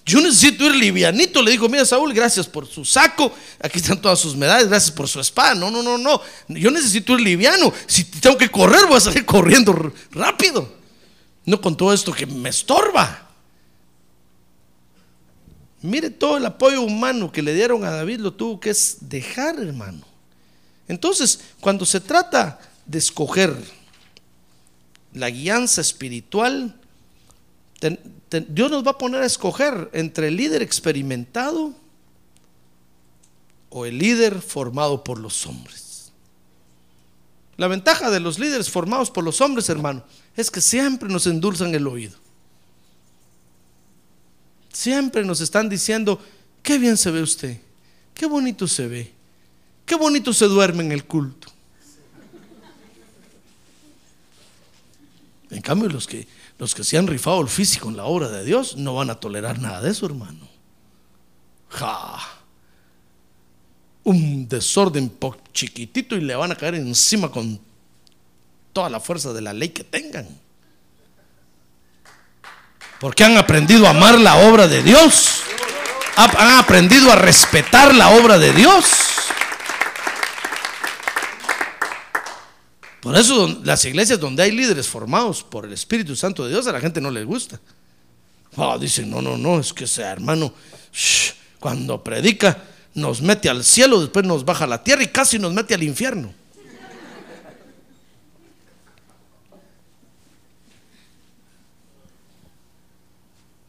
[0.06, 4.18] Yo necesito ir livianito, le dijo, mira Saúl, gracias por su saco, aquí están todas
[4.18, 5.54] sus medallas, gracias por su espada.
[5.54, 7.72] No, no, no, no, yo necesito ir liviano.
[7.86, 10.70] Si tengo que correr, voy a salir corriendo rápido.
[11.46, 13.30] No con todo esto que me estorba.
[15.80, 20.06] Mire todo el apoyo humano que le dieron a David, lo tuvo que dejar, hermano.
[20.88, 23.54] Entonces, cuando se trata de escoger
[25.12, 26.74] la guianza espiritual,
[28.48, 31.74] Dios nos va a poner a escoger entre el líder experimentado
[33.70, 36.12] o el líder formado por los hombres.
[37.56, 40.04] La ventaja de los líderes formados por los hombres, hermano,
[40.36, 42.16] es que siempre nos endulzan el oído.
[44.72, 46.20] Siempre nos están diciendo,
[46.62, 47.60] qué bien se ve usted,
[48.12, 49.12] qué bonito se ve,
[49.86, 51.48] qué bonito se duerme en el culto.
[55.50, 56.26] En cambio, los que,
[56.58, 59.16] los que se han rifado el físico en la obra de Dios no van a
[59.16, 60.48] tolerar nada de eso, hermano.
[61.70, 62.18] Ja.
[64.04, 65.12] Un desorden
[65.52, 67.60] chiquitito y le van a caer encima con
[68.72, 70.28] toda la fuerza de la ley que tengan.
[73.00, 75.42] Porque han aprendido a amar la obra de Dios.
[76.16, 79.13] Han aprendido a respetar la obra de Dios.
[83.04, 86.72] Por eso las iglesias donde hay líderes formados por el Espíritu Santo de Dios, a
[86.72, 87.60] la gente no les gusta.
[88.56, 90.54] Oh, dicen, no, no, no, es que ese hermano,
[91.60, 95.52] cuando predica, nos mete al cielo, después nos baja a la tierra y casi nos
[95.52, 96.32] mete al infierno.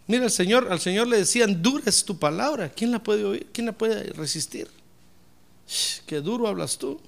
[0.07, 2.69] Mira, al Señor, al Señor le decían, dura es tu palabra.
[2.69, 3.47] ¿Quién la puede oír?
[3.51, 4.71] ¿Quién la puede resistir?
[6.05, 7.01] Qué duro hablas tú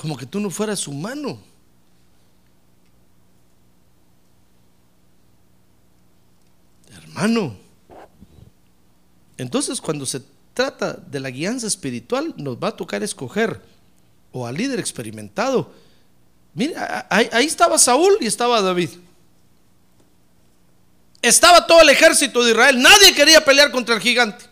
[0.00, 1.38] como que tú no fueras humano.
[6.90, 7.54] Hermano.
[9.36, 10.22] Entonces cuando se
[10.54, 13.60] trata de la guianza espiritual, nos va a tocar escoger
[14.32, 15.70] o al líder experimentado.
[16.54, 18.88] Mira, ahí, ahí estaba Saúl y estaba David.
[21.20, 22.80] Estaba todo el ejército de Israel.
[22.80, 24.46] Nadie quería pelear contra el gigante.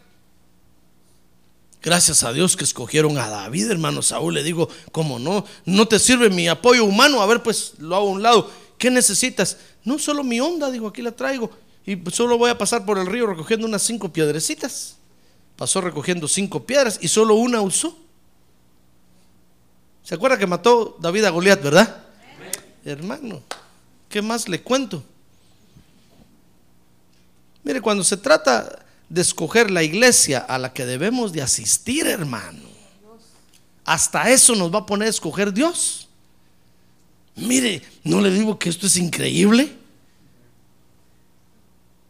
[1.89, 4.35] Gracias a Dios que escogieron a David, hermano Saúl.
[4.35, 7.23] Le digo, como no, no te sirve mi apoyo humano.
[7.23, 8.51] A ver, pues lo hago a un lado.
[8.77, 9.57] ¿Qué necesitas?
[9.85, 11.51] No, solo mi onda, digo, aquí la traigo.
[11.87, 14.97] Y solo voy a pasar por el río recogiendo unas cinco piedrecitas.
[15.57, 17.97] Pasó recogiendo cinco piedras y solo una usó.
[20.03, 22.05] ¿Se acuerda que mató David a Goliat, verdad?
[22.85, 23.41] Hermano,
[24.11, 25.03] ¿qué más le cuento?
[27.65, 32.69] Mire, cuando se trata de escoger la iglesia a la que debemos de asistir, hermano.
[33.85, 36.09] Hasta eso nos va a poner a escoger Dios.
[37.37, 39.77] Mire, no le digo que esto es increíble.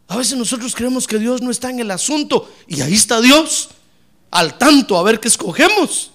[0.07, 3.69] A veces nosotros creemos que Dios no está en el asunto y ahí está Dios
[4.31, 6.11] al tanto a ver qué escogemos.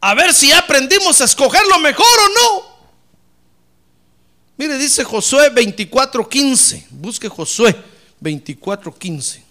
[0.00, 2.70] A ver si aprendimos a escoger lo mejor o no.
[4.56, 6.86] Mire, dice Josué 24:15.
[6.90, 7.89] Busque Josué
[8.20, 9.42] 24:15.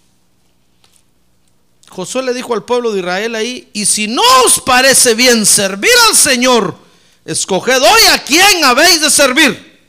[1.88, 5.90] Josué le dijo al pueblo de Israel ahí, y si no os parece bien servir
[6.08, 6.76] al Señor,
[7.24, 9.80] escoged hoy a quién habéis de servir.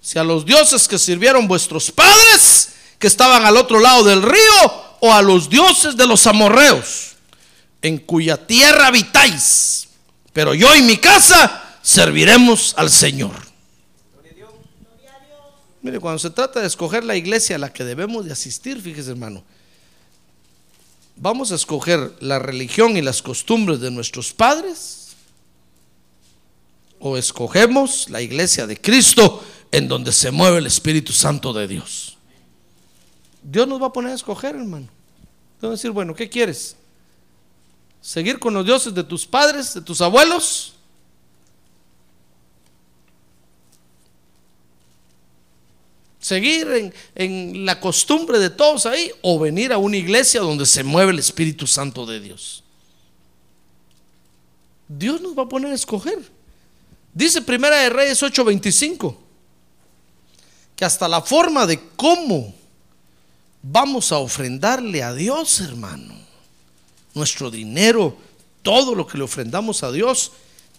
[0.00, 4.82] Si a los dioses que sirvieron vuestros padres, que estaban al otro lado del río,
[5.00, 7.12] o a los dioses de los amorreos,
[7.82, 9.88] en cuya tierra habitáis.
[10.32, 13.51] Pero yo y mi casa serviremos al Señor.
[15.82, 19.10] Mire, cuando se trata de escoger la iglesia a la que debemos de asistir, fíjese
[19.10, 19.42] hermano,
[21.16, 25.16] vamos a escoger la religión y las costumbres de nuestros padres
[27.00, 32.16] o escogemos la iglesia de Cristo en donde se mueve el Espíritu Santo de Dios.
[33.42, 34.86] Dios nos va a poner a escoger, hermano.
[35.60, 36.76] Te a decir, bueno, ¿qué quieres?
[38.00, 40.74] ¿Seguir con los dioses de tus padres, de tus abuelos?
[46.32, 51.12] Seguir en, la costumbre de todos ahí o venir a una iglesia donde se mueve
[51.12, 52.64] el Espíritu Santo de Dios.
[54.88, 56.18] Dios nos va a poner a escoger.
[57.12, 59.14] Dice Primera de Reyes 8:25
[60.74, 62.54] que hasta la forma de cómo
[63.62, 66.14] vamos a ofrendarle a Dios, hermano,
[67.12, 68.16] nuestro dinero,
[68.62, 70.32] todo lo que le ofrendamos a Dios,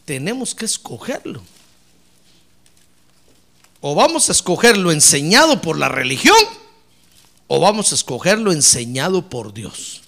[0.04, 1.44] tenemos que escogerlo.
[3.86, 6.38] O vamos a escoger lo enseñado por la religión
[7.48, 10.02] o vamos a escoger lo enseñado por Dios.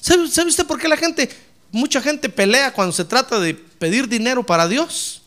[0.00, 1.28] ¿Sabe, usted por qué la gente,
[1.70, 5.20] mucha gente pelea cuando se trata de pedir dinero para Dios?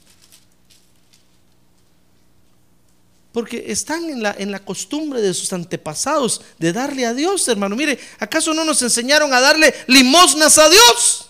[3.34, 7.76] Porque están en la, en la costumbre de sus antepasados de darle a Dios, hermano.
[7.76, 11.30] Mire, ¿acaso no nos enseñaron a darle limosnas a Dios?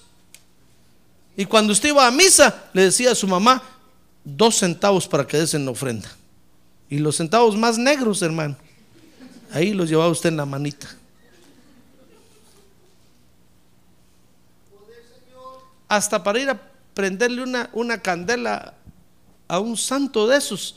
[1.36, 3.62] Y cuando usted iba a misa, le decía a su mamá,
[4.24, 6.21] dos centavos para que des en la ofrenda.
[6.92, 8.58] Y los centavos más negros, hermano.
[9.54, 10.94] Ahí los llevaba usted en la manita.
[15.88, 16.62] Hasta para ir a
[16.94, 18.74] prenderle una, una candela
[19.48, 20.76] a un santo de esos.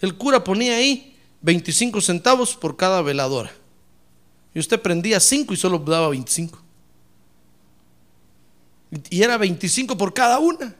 [0.00, 3.50] El cura ponía ahí 25 centavos por cada veladora.
[4.54, 6.62] Y usted prendía 5 y solo daba 25.
[9.10, 10.76] Y era 25 por cada una.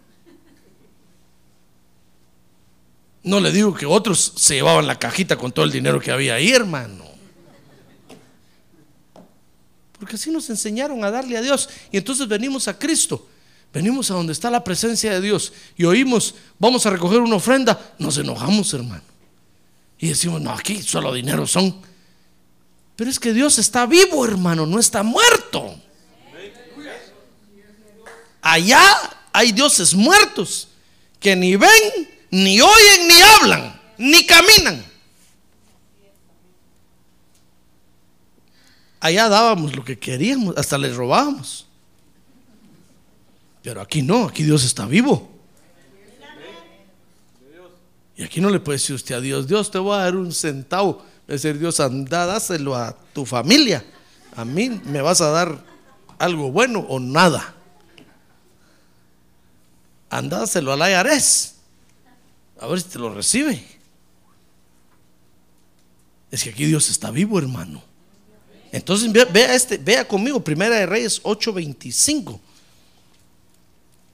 [3.27, 6.37] No le digo que otros se llevaban la cajita con todo el dinero que había
[6.37, 7.05] ahí, hermano.
[9.99, 11.69] Porque así nos enseñaron a darle a Dios.
[11.91, 13.27] Y entonces venimos a Cristo.
[13.73, 17.95] Venimos a donde está la presencia de Dios y oímos, vamos a recoger una ofrenda,
[17.99, 19.03] nos enojamos, hermano.
[19.99, 21.77] Y decimos, no, aquí solo dinero son.
[22.95, 25.79] Pero es que Dios está vivo, hermano, no está muerto.
[28.41, 28.81] Allá
[29.33, 30.69] hay dioses muertos
[31.19, 34.85] que ni ven, ni oyen, ni hablan, ni caminan.
[39.01, 41.67] Allá dábamos lo que queríamos, hasta les robábamos.
[43.63, 45.31] Pero aquí no, aquí Dios está vivo.
[48.17, 50.33] Y aquí no le puede decir usted a Dios, Dios te voy a dar un
[50.33, 51.05] centavo.
[51.29, 53.85] Es decir, Dios, anda, dáselo a tu familia.
[54.37, 55.65] A mí me vas a dar
[56.19, 57.55] algo bueno o nada.
[60.09, 61.56] Andáselo al IRS.
[62.61, 63.63] A ver si te lo recibe.
[66.31, 67.83] Es que aquí Dios está vivo, hermano.
[68.73, 72.39] Entonces vea, este, vea conmigo, Primera de Reyes 8:25.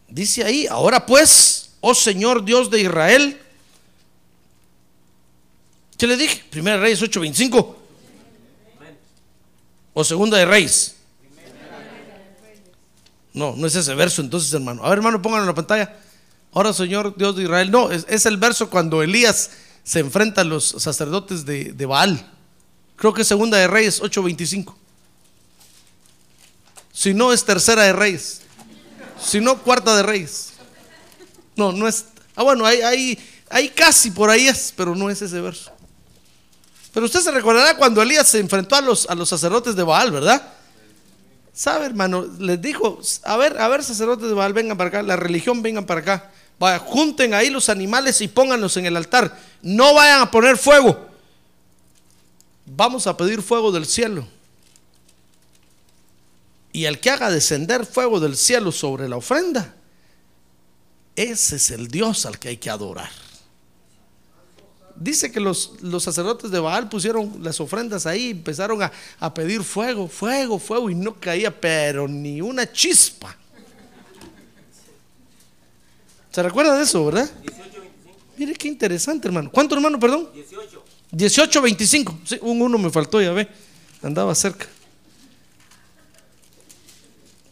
[0.08, 3.40] Dice ahí, ahora pues, oh Señor Dios de Israel.
[5.96, 6.44] ¿Qué le dije?
[6.50, 7.76] Primera de Reyes 8:25.
[9.94, 10.96] O Segunda de Reyes.
[13.34, 14.84] No, no es ese verso entonces, hermano.
[14.84, 15.96] A ver, hermano, pónganlo en la pantalla.
[16.52, 17.70] Ahora, Señor Dios de Israel.
[17.70, 19.50] No, es, el verso cuando Elías
[19.84, 22.30] se enfrenta a los sacerdotes de, Baal.
[22.96, 24.74] Creo que es Segunda de Reyes 8:25.
[26.92, 28.42] Si no, es Tercera de Reyes.
[29.20, 30.52] Si no, Cuarta de Reyes.
[31.56, 32.04] No, no es.
[32.36, 35.72] Ah, bueno, ahí, ahí casi por ahí es, pero no es ese verso.
[36.92, 40.10] Pero usted se recordará cuando Elías se enfrentó a los, a los sacerdotes de Baal,
[40.10, 40.52] ¿verdad?
[41.54, 42.26] ¿Sabe, hermano?
[42.38, 45.86] Les dijo, a ver, a ver, sacerdotes de Baal, vengan para acá, la religión, vengan
[45.86, 46.30] para acá.
[46.78, 49.36] Junten ahí los animales y pónganlos en el altar.
[49.62, 51.08] No vayan a poner fuego.
[52.64, 54.26] Vamos a pedir fuego del cielo.
[56.72, 59.74] Y el que haga descender fuego del cielo sobre la ofrenda,
[61.16, 63.10] ese es el Dios al que hay que adorar.
[64.94, 69.64] Dice que los, los sacerdotes de Baal pusieron las ofrendas ahí, empezaron a, a pedir
[69.64, 73.36] fuego, fuego, fuego, y no caía, pero ni una chispa.
[76.32, 77.30] ¿Se recuerda de eso, verdad?
[77.42, 77.82] 18,
[78.38, 79.50] Mire qué interesante, hermano.
[79.52, 80.30] ¿Cuánto, hermano, perdón?
[80.34, 80.82] 18.
[81.10, 82.18] 18, 25.
[82.24, 83.46] Sí, un uno me faltó, ya ve.
[84.02, 84.66] Andaba cerca.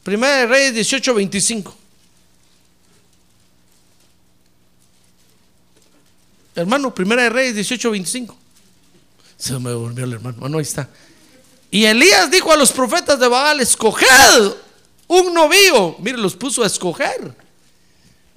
[0.03, 1.77] Primera de Reyes 18, 25.
[6.55, 8.37] Hermano, Primera de Reyes 18, 25.
[9.37, 10.49] Se me volvió el hermano.
[10.49, 10.89] no, ahí está.
[11.71, 14.55] Y Elías dijo a los profetas de Baal: Escoged
[15.07, 15.97] un novío.
[16.01, 17.50] Mire, los puso a escoger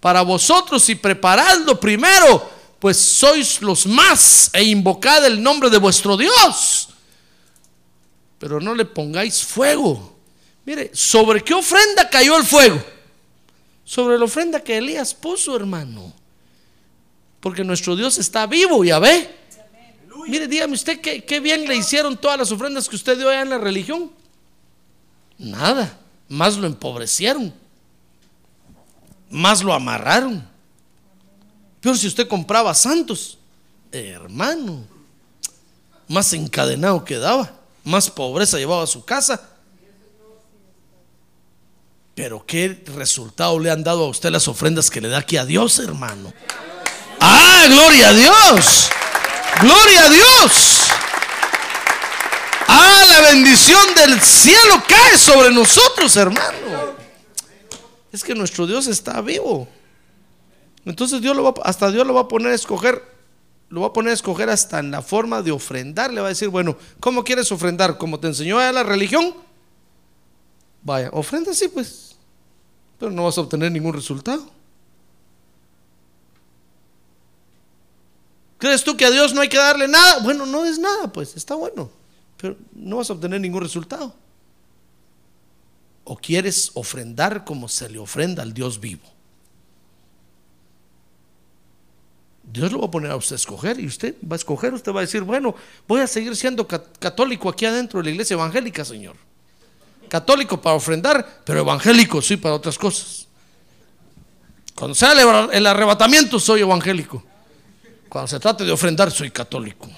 [0.03, 6.17] para vosotros y preparadlo primero, pues sois los más e invocad el nombre de vuestro
[6.17, 6.89] Dios.
[8.37, 10.17] Pero no le pongáis fuego.
[10.65, 12.83] Mire, ¿sobre qué ofrenda cayó el fuego?
[13.85, 16.11] Sobre la ofrenda que Elías puso, hermano.
[17.39, 19.33] Porque nuestro Dios está vivo, ya ve.
[20.27, 23.43] Mire, dígame usted qué, qué bien le hicieron todas las ofrendas que usted dio allá
[23.43, 24.11] en la religión.
[25.37, 25.97] Nada,
[26.27, 27.62] más lo empobrecieron
[29.33, 30.47] más lo amarraron.
[31.81, 33.37] Pero si usted compraba santos,
[33.91, 34.85] hermano,
[36.07, 37.51] más encadenado quedaba,
[37.83, 39.49] más pobreza llevaba a su casa.
[42.15, 45.45] Pero qué resultado le han dado a usted las ofrendas que le da aquí a
[45.45, 46.31] Dios, hermano.
[47.19, 48.89] Ah, gloria a Dios.
[49.61, 50.51] Gloria a Dios.
[52.67, 56.62] Ah, la bendición del cielo cae sobre nosotros, hermano
[58.13, 59.67] es que nuestro Dios está vivo.
[60.85, 63.03] Entonces Dios hasta Dios lo va a poner a escoger,
[63.69, 66.13] lo va a poner a escoger hasta en la forma de ofrendar.
[66.13, 67.97] Le va a decir, bueno, ¿cómo quieres ofrendar?
[67.97, 69.33] ¿Como te enseñó a la religión?
[70.83, 72.15] Vaya, ofrenda sí, pues,
[72.99, 74.47] pero no vas a obtener ningún resultado.
[78.59, 80.19] ¿Crees tú que a Dios no hay que darle nada?
[80.19, 81.89] Bueno, no es nada, pues, está bueno,
[82.37, 84.13] pero no vas a obtener ningún resultado
[86.03, 89.13] o quieres ofrendar como se le ofrenda al Dios vivo?
[92.43, 94.91] Dios lo va a poner a usted a escoger y usted va a escoger, usted
[94.93, 95.55] va a decir, bueno,
[95.87, 99.15] voy a seguir siendo católico aquí adentro de la iglesia evangélica, Señor.
[100.09, 103.27] Católico para ofrendar, pero evangélico sí para otras cosas.
[104.75, 105.13] Cuando sea
[105.51, 107.23] el arrebatamiento soy evangélico.
[108.09, 109.89] Cuando se trate de ofrendar soy católico.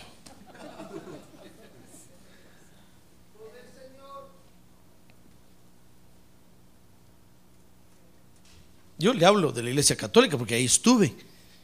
[9.06, 11.16] Yo le hablo de la iglesia católica porque ahí estuve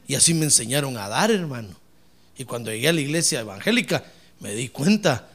[0.07, 1.75] y así me enseñaron a dar, hermano.
[2.37, 4.05] Y cuando llegué a la iglesia evangélica
[4.41, 5.27] me di cuenta,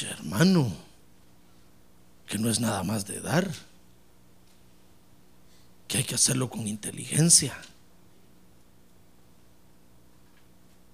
[0.00, 0.76] hermano,
[2.26, 3.48] que no es nada más de dar,
[5.86, 7.56] que hay que hacerlo con inteligencia.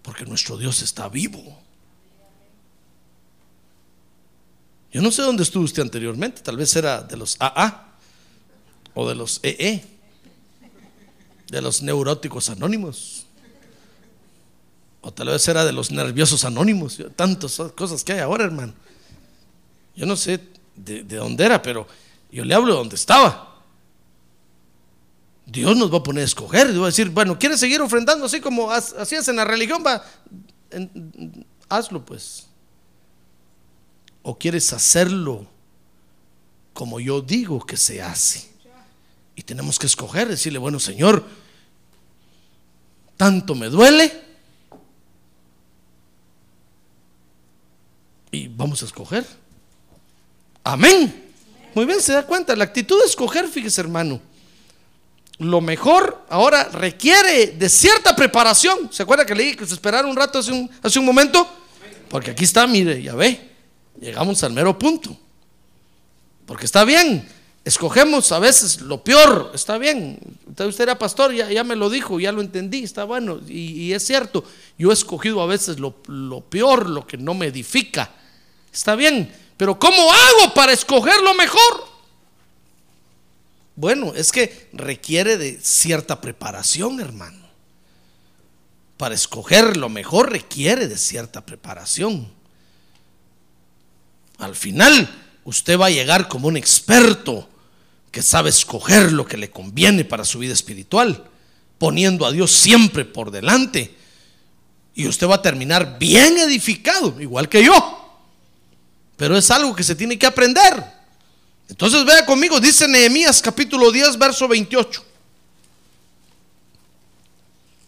[0.03, 1.59] Porque nuestro Dios está vivo.
[4.93, 7.95] Yo no sé dónde estuvo usted anteriormente, tal vez era de los AA
[8.93, 9.97] o de los EE
[11.51, 13.26] de los neuróticos anónimos.
[15.01, 16.99] O tal vez era de los nerviosos anónimos.
[17.16, 18.74] Tantas cosas que hay ahora, hermano.
[19.94, 20.40] Yo no sé
[20.76, 21.86] de, dónde era, pero
[22.30, 23.62] yo le hablo de dónde estaba.
[25.46, 26.70] Dios nos va a poner a escoger.
[26.70, 29.82] Y va a decir, bueno, ¿quieres seguir ofrendando así como hacías en la religión?
[29.86, 30.05] Va,
[31.68, 32.46] hazlo pues.
[34.22, 35.46] ¿O quieres hacerlo
[36.74, 38.58] como yo digo que se hace?
[39.39, 41.24] Y tenemos que escoger, decirle, bueno, Señor,
[43.16, 44.12] tanto me duele.
[48.32, 49.24] Y vamos a escoger.
[50.64, 51.30] Amén.
[51.72, 52.57] Muy bien, se da cuenta.
[52.57, 54.20] La actitud de escoger, fíjese hermano.
[55.39, 58.93] Lo mejor ahora requiere de cierta preparación.
[58.93, 61.49] ¿Se acuerda que leí que se esperara un rato hace un, hace un momento?
[62.09, 63.53] Porque aquí está, mire, ya ve.
[64.01, 65.16] Llegamos al mero punto.
[66.45, 71.65] Porque está bien escogemos a veces lo peor, está bien, usted era pastor, ya, ya
[71.65, 74.45] me lo dijo, ya lo entendí, está bueno, y, es cierto,
[74.79, 78.11] yo he escogido a veces lo, lo, peor, lo que no me edifica,
[78.73, 81.89] está bien, pero ¿cómo hago para escoger lo mejor?
[83.77, 87.47] Bueno, es que requiere de cierta preparación, hermano.
[88.97, 92.29] Para escoger lo mejor requiere de cierta preparación.
[94.39, 95.09] Al final,
[95.49, 97.49] usted va a llegar como un experto
[98.11, 101.24] que sabe escoger lo que le conviene para su vida espiritual,
[101.78, 103.96] poniendo a Dios siempre por delante.
[104.94, 108.20] Y usted va a terminar bien edificado, igual que yo.
[109.16, 110.84] Pero es algo que se tiene que aprender.
[111.70, 115.03] Entonces vea conmigo, dice Nehemías capítulo 10, verso 28.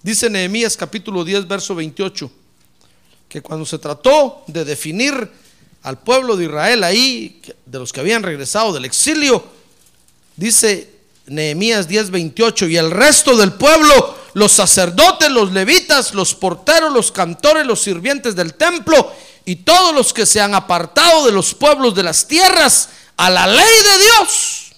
[0.03, 2.33] Dice Nehemías capítulo 10, verso 28,
[3.29, 5.31] que cuando se trató de definir
[5.83, 9.45] al pueblo de Israel ahí, de los que habían regresado del exilio,
[10.37, 10.91] dice
[11.27, 17.67] Nehemías 10:28, y el resto del pueblo, los sacerdotes, los levitas, los porteros, los cantores,
[17.67, 19.13] los sirvientes del templo
[19.45, 23.47] y todos los que se han apartado de los pueblos de las tierras a la
[23.47, 24.73] ley de Dios.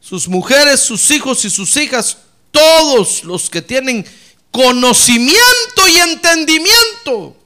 [0.00, 2.18] Sus mujeres, sus hijos y sus hijas,
[2.50, 4.06] todos los que tienen
[4.50, 7.36] conocimiento y entendimiento,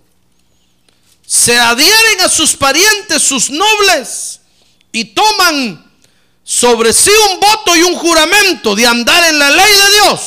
[1.26, 4.40] se adhieren a sus parientes, sus nobles,
[4.92, 5.84] y toman
[6.44, 10.20] sobre sí un voto y un juramento de andar en la ley de Dios,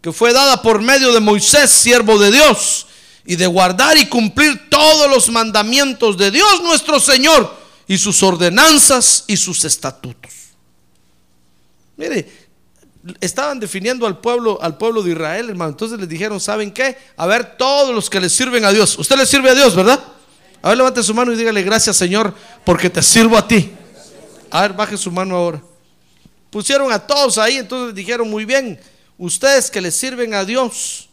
[0.00, 2.86] que fue dada por medio de Moisés, siervo de Dios,
[3.26, 9.24] y de guardar y cumplir todos los mandamientos de Dios nuestro Señor, y sus ordenanzas
[9.26, 10.32] y sus estatutos.
[11.96, 12.39] Mire,
[13.20, 15.70] estaban definiendo al pueblo, al pueblo de Israel, hermano.
[15.70, 16.96] Entonces les dijeron, ¿saben qué?
[17.16, 18.98] A ver, todos los que le sirven a Dios.
[18.98, 20.00] Usted le sirve a Dios, ¿verdad?
[20.62, 22.34] A ver, levante su mano y dígale, gracias Señor,
[22.64, 23.70] porque te sirvo a ti.
[24.50, 25.62] A ver, baje su mano ahora.
[26.50, 28.78] Pusieron a todos ahí, entonces dijeron, muy bien,
[29.16, 31.08] ustedes que le sirven a Dios,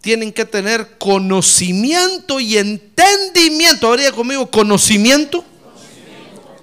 [0.00, 3.88] tienen que tener conocimiento y entendimiento.
[3.88, 5.42] Habría conmigo conocimiento,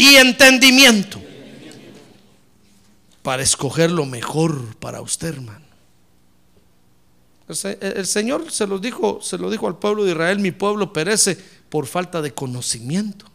[0.01, 1.20] y entendimiento
[3.23, 5.65] para escoger lo mejor para usted, hermano.
[7.47, 11.37] El Señor se lo dijo, se lo dijo al pueblo de Israel, mi pueblo perece
[11.69, 13.25] por falta de conocimiento.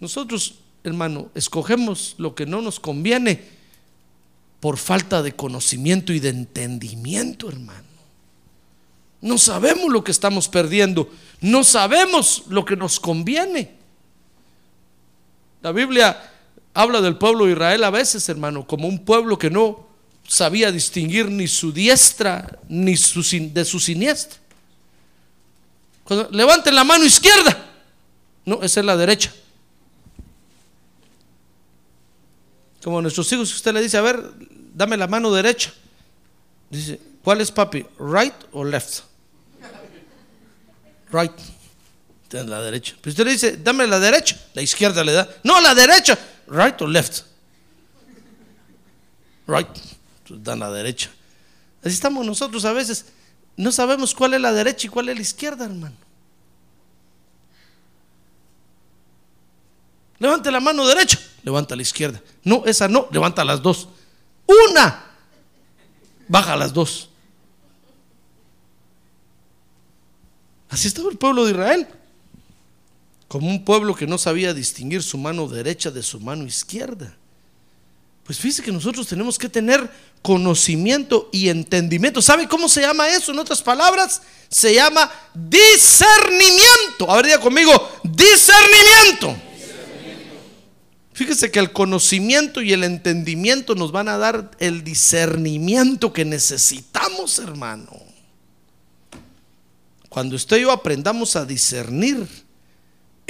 [0.00, 3.44] Nosotros, hermano, escogemos lo que no nos conviene
[4.58, 7.88] por falta de conocimiento y de entendimiento, hermano.
[9.20, 11.10] No sabemos lo que estamos perdiendo,
[11.40, 13.74] no sabemos lo que nos conviene.
[15.62, 16.29] La Biblia
[16.74, 19.86] habla del pueblo de Israel a veces, hermano, como un pueblo que no
[20.26, 24.38] sabía distinguir ni su diestra ni su, de su siniestra.
[26.04, 27.66] Cuando levanten la mano izquierda,
[28.44, 29.32] no, esa es la derecha.
[32.82, 34.22] Como nuestros hijos, usted le dice, a ver,
[34.74, 35.72] dame la mano derecha.
[36.70, 37.84] Dice, ¿cuál es papi?
[37.98, 39.00] ¿Right o left?
[41.12, 41.32] Right.
[42.32, 42.94] La derecha.
[43.00, 44.38] Pero usted le dice, dame la derecha.
[44.54, 45.28] La izquierda le da.
[45.42, 46.16] No, la derecha.
[46.50, 47.22] Right o left.
[49.46, 49.68] Right.
[50.28, 51.10] Dan la derecha.
[51.80, 53.06] Así estamos nosotros a veces.
[53.56, 55.96] No sabemos cuál es la derecha y cuál es la izquierda, hermano.
[60.18, 62.20] Levante la mano derecha, levanta la izquierda.
[62.44, 63.88] No, esa no, levanta las dos.
[64.46, 65.02] Una,
[66.28, 67.08] baja las dos.
[70.68, 71.88] Así estaba el pueblo de Israel.
[73.30, 77.16] Como un pueblo que no sabía distinguir su mano derecha de su mano izquierda.
[78.24, 79.88] Pues fíjese que nosotros tenemos que tener
[80.20, 82.20] conocimiento y entendimiento.
[82.20, 83.30] ¿Sabe cómo se llama eso?
[83.30, 87.08] En otras palabras, se llama discernimiento.
[87.08, 87.70] A ver, diga conmigo,
[88.02, 89.36] discernimiento.
[91.12, 97.38] Fíjese que el conocimiento y el entendimiento nos van a dar el discernimiento que necesitamos,
[97.38, 97.96] hermano.
[100.08, 102.49] Cuando usted y yo aprendamos a discernir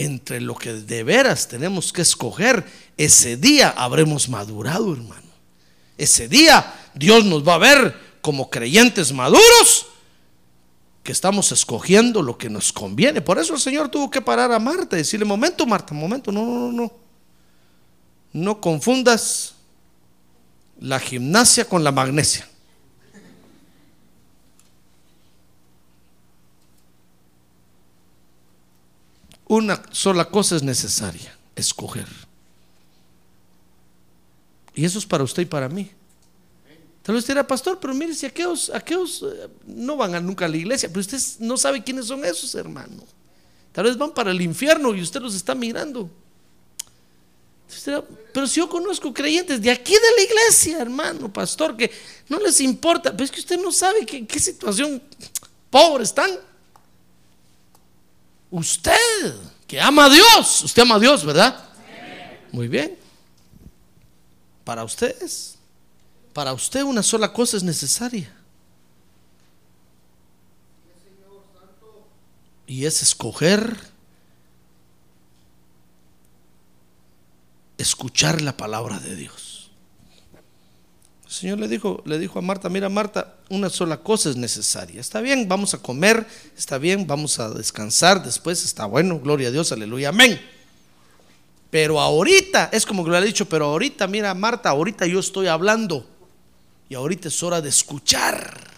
[0.04, 2.64] entre lo que de veras tenemos que escoger,
[2.96, 5.30] ese día habremos madurado, hermano.
[5.98, 9.86] Ese día Dios nos va a ver como creyentes maduros
[11.02, 13.20] que estamos escogiendo lo que nos conviene.
[13.20, 16.44] Por eso el Señor tuvo que parar a Marta y decirle, momento Marta, momento, no,
[16.44, 17.00] no, no
[18.32, 19.54] no confundas
[20.78, 22.48] la gimnasia con la magnesia.
[29.50, 32.06] Una sola cosa es necesaria, escoger.
[34.76, 35.90] Y eso es para usted y para mí.
[37.02, 40.56] Tal vez dirá, pastor, pero mire, si aquellos, aquellos eh, no van nunca a la
[40.56, 43.02] iglesia, pero usted no sabe quiénes son esos, hermano.
[43.72, 46.08] Tal vez van para el infierno y usted los está mirando.
[48.32, 51.90] Pero si yo conozco creyentes de aquí de la iglesia, hermano, pastor, que
[52.28, 55.02] no les importa, pero es que usted no sabe que, qué situación
[55.70, 56.38] pobre están.
[58.50, 59.34] Usted,
[59.66, 61.64] que ama a Dios, usted ama a Dios, ¿verdad?
[62.52, 62.98] Muy bien.
[64.64, 65.56] Para ustedes,
[66.32, 68.32] para usted una sola cosa es necesaria.
[72.66, 73.90] Y es escoger
[77.80, 79.49] escuchar la palabra de Dios.
[81.30, 85.00] El Señor le dijo, le dijo a Marta, mira Marta, una sola cosa es necesaria.
[85.00, 86.26] Está bien, vamos a comer,
[86.58, 90.40] está bien, vamos a descansar, después está bueno, gloria a Dios, aleluya, amén.
[91.70, 95.46] Pero ahorita, es como que lo ha dicho, pero ahorita, mira Marta, ahorita yo estoy
[95.46, 96.04] hablando
[96.88, 98.68] y ahorita es hora de escuchar.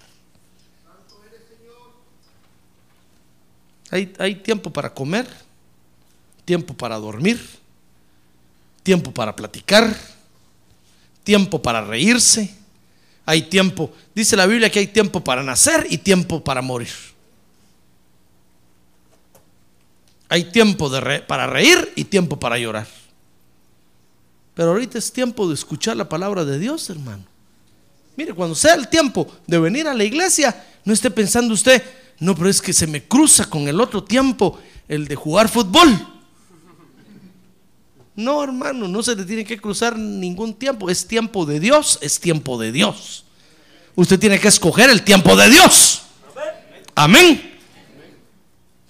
[3.91, 5.27] Hay, hay tiempo para comer,
[6.45, 7.41] tiempo para dormir
[8.83, 9.97] tiempo para platicar,
[11.25, 12.55] tiempo para reírse,
[13.25, 16.91] hay tiempo, dice la Biblia que hay tiempo para nacer y tiempo para morir.
[20.29, 20.91] Hay tiempo
[21.27, 22.87] para reír y tiempo para llorar.
[24.55, 27.25] Pero ahorita es tiempo de escuchar la palabra de Dios, hermano.
[28.17, 31.83] Mire, cuando sea el tiempo de venir a la iglesia, no esté pensando usted,
[32.19, 34.59] no, pero es que se me cruza con el otro tiempo,
[34.89, 35.89] el de jugar fútbol.
[38.15, 40.91] No, hermano, no se le tiene que cruzar ningún tiempo.
[40.91, 43.25] Es tiempo de Dios, es tiempo de Dios.
[43.95, 46.03] Usted tiene que escoger el tiempo de Dios.
[46.95, 47.59] Amén.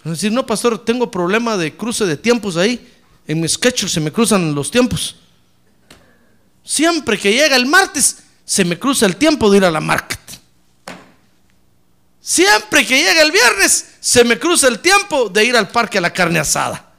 [0.05, 2.89] Es decir, no, pastor, tengo problema de cruce de tiempos ahí.
[3.27, 5.17] En mi sketch se me cruzan los tiempos.
[6.65, 10.19] Siempre que llega el martes, se me cruza el tiempo de ir a la market.
[12.21, 16.01] Siempre que llega el viernes, se me cruza el tiempo de ir al parque a
[16.01, 16.92] la carne asada.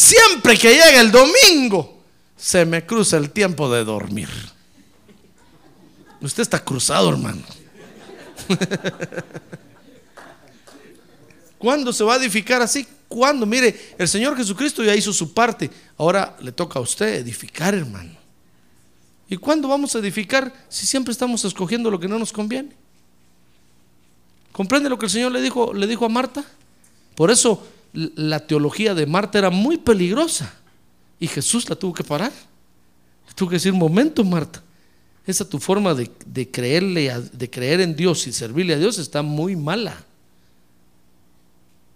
[0.00, 2.02] Siempre que llega el domingo,
[2.34, 4.30] se me cruza el tiempo de dormir.
[6.22, 7.42] Usted está cruzado, hermano.
[11.58, 12.88] ¿Cuándo se va a edificar así?
[13.08, 13.44] ¿Cuándo?
[13.44, 15.70] Mire, el Señor Jesucristo ya hizo su parte.
[15.98, 18.16] Ahora le toca a usted edificar, hermano.
[19.28, 22.74] ¿Y cuándo vamos a edificar si siempre estamos escogiendo lo que no nos conviene?
[24.50, 26.42] ¿Comprende lo que el Señor le dijo, le dijo a Marta?
[27.14, 27.62] Por eso
[27.92, 30.52] la teología de Marta era muy peligrosa
[31.18, 32.32] y Jesús la tuvo que parar.
[33.34, 34.62] Tuvo que decir, momento Marta,
[35.26, 36.10] esa tu forma de,
[36.50, 40.04] creerle, de creer en Dios y servirle a Dios está muy mala.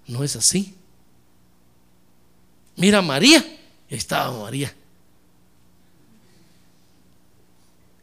[0.07, 0.75] No es así.
[2.77, 4.75] Mira María, ahí estaba María.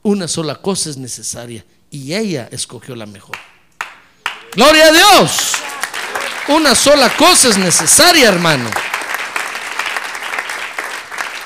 [0.03, 3.37] Una sola cosa es necesaria y ella escogió la mejor.
[4.55, 5.53] Gloria a Dios.
[6.55, 8.69] Una sola cosa es necesaria, hermano.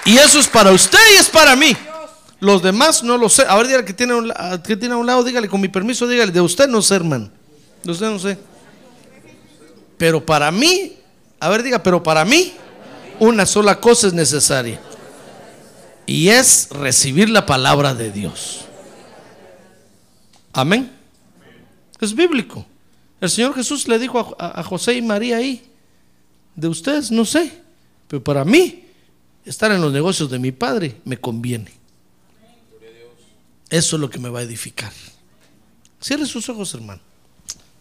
[0.06, 1.76] Y eso es para usted y es para mí.
[2.40, 3.44] Los demás no lo sé.
[3.48, 4.34] A ver, dígale que tiene, un,
[4.66, 7.30] que tiene a un lado, dígale con mi permiso, dígale, de usted no sé, hermano.
[7.84, 8.38] De usted no sé.
[9.98, 10.98] Pero para mí,
[11.40, 12.54] a ver, diga, pero para mí,
[13.20, 14.80] una sola cosa es necesaria.
[16.06, 18.66] Y es recibir la palabra de Dios.
[20.54, 20.92] Amén.
[22.00, 22.66] Es bíblico.
[23.26, 25.66] El Señor Jesús le dijo a, José y María ahí,
[26.56, 27.60] de ustedes no sé,
[28.08, 28.86] pero para mí,
[29.44, 31.72] estar en los negocios de mi padre me conviene.
[33.68, 34.94] Eso es lo que me va a edificar.
[36.00, 37.02] Cierre sus ojos, hermano.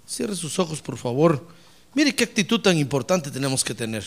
[0.09, 1.47] Cierre sus ojos, por favor.
[1.92, 4.03] Mire qué actitud tan importante tenemos que tener.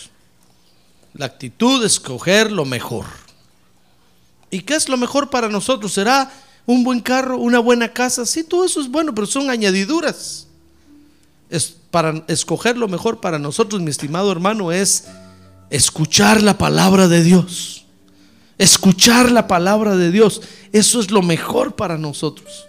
[1.14, 3.06] La actitud de escoger lo mejor.
[4.50, 5.94] ¿Y qué es lo mejor para nosotros?
[5.94, 6.32] ¿Será
[6.66, 8.26] un buen carro, una buena casa?
[8.26, 10.47] Sí, todo eso es bueno, pero son añadiduras.
[11.50, 15.06] Es para escoger lo mejor para nosotros, mi estimado hermano, es
[15.70, 17.86] escuchar la palabra de Dios.
[18.58, 20.42] Escuchar la palabra de Dios.
[20.72, 22.68] Eso es lo mejor para nosotros.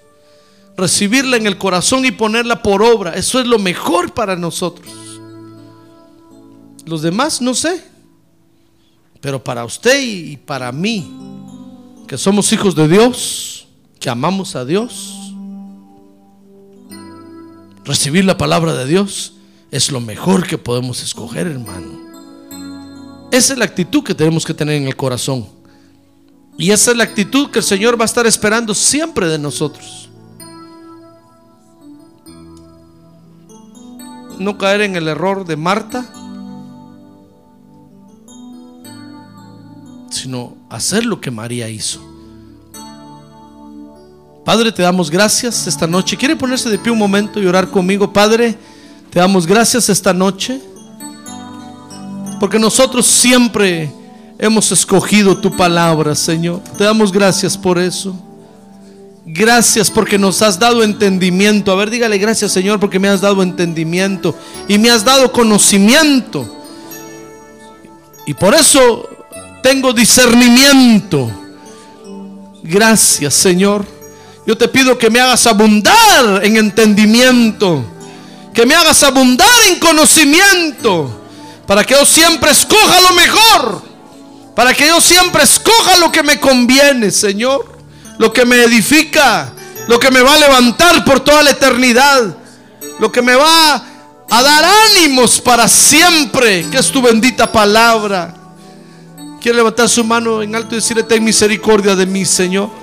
[0.77, 3.15] Recibirla en el corazón y ponerla por obra.
[3.15, 4.89] Eso es lo mejor para nosotros.
[6.85, 7.83] Los demás no sé.
[9.21, 11.13] Pero para usted y para mí,
[12.07, 13.67] que somos hijos de Dios,
[13.99, 15.28] que amamos a Dios,
[17.89, 19.33] recibir la palabra de Dios
[19.71, 22.07] es lo mejor que podemos escoger, hermano.
[23.33, 25.49] Esa es la actitud que tenemos que tener en el corazón.
[26.59, 30.11] Y esa es la actitud que el Señor va a estar esperando siempre de nosotros.
[34.39, 36.13] No caer en el error de Marta,
[40.11, 42.18] sino hacer lo que María hizo.
[44.49, 46.17] Padre, te damos gracias esta noche.
[46.17, 48.11] ¿Quiere ponerse de pie un momento y orar conmigo?
[48.11, 48.57] Padre,
[49.11, 50.59] te damos gracias esta noche.
[52.41, 53.93] Porque nosotros siempre
[54.39, 56.63] hemos escogido tu palabra, Señor.
[56.79, 58.19] Te damos gracias por eso.
[59.27, 61.71] Gracias porque nos has dado entendimiento.
[61.71, 64.35] A ver, dígale gracias, Señor, porque me has dado entendimiento
[64.67, 66.49] y me has dado conocimiento.
[68.25, 69.07] Y por eso
[69.63, 71.31] tengo discernimiento.
[72.63, 73.98] Gracias, Señor.
[74.49, 77.85] Yo te pido que me hagas abundar en entendimiento,
[78.55, 81.27] que me hagas abundar en conocimiento,
[81.67, 83.83] para que yo siempre escoja lo mejor,
[84.57, 87.79] para que yo siempre escoja lo que me conviene, Señor,
[88.17, 89.53] lo que me edifica,
[89.87, 92.35] lo que me va a levantar por toda la eternidad,
[93.01, 93.85] lo que me va
[94.31, 98.35] a dar ánimos para siempre, que es tu bendita palabra.
[99.43, 102.78] Quiere levantar su mano en alto y decirle, ten misericordia de mí, Señor.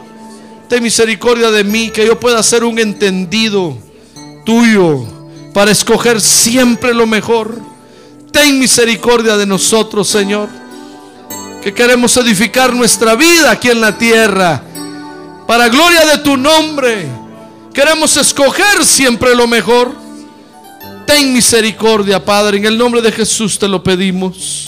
[0.67, 3.77] Ten misericordia de mí, que yo pueda ser un entendido
[4.45, 5.05] tuyo
[5.53, 7.59] para escoger siempre lo mejor.
[8.31, 10.49] Ten misericordia de nosotros, Señor,
[11.63, 14.61] que queremos edificar nuestra vida aquí en la tierra.
[15.47, 17.07] Para gloria de tu nombre,
[17.73, 19.93] queremos escoger siempre lo mejor.
[21.05, 24.67] Ten misericordia, Padre, en el nombre de Jesús te lo pedimos.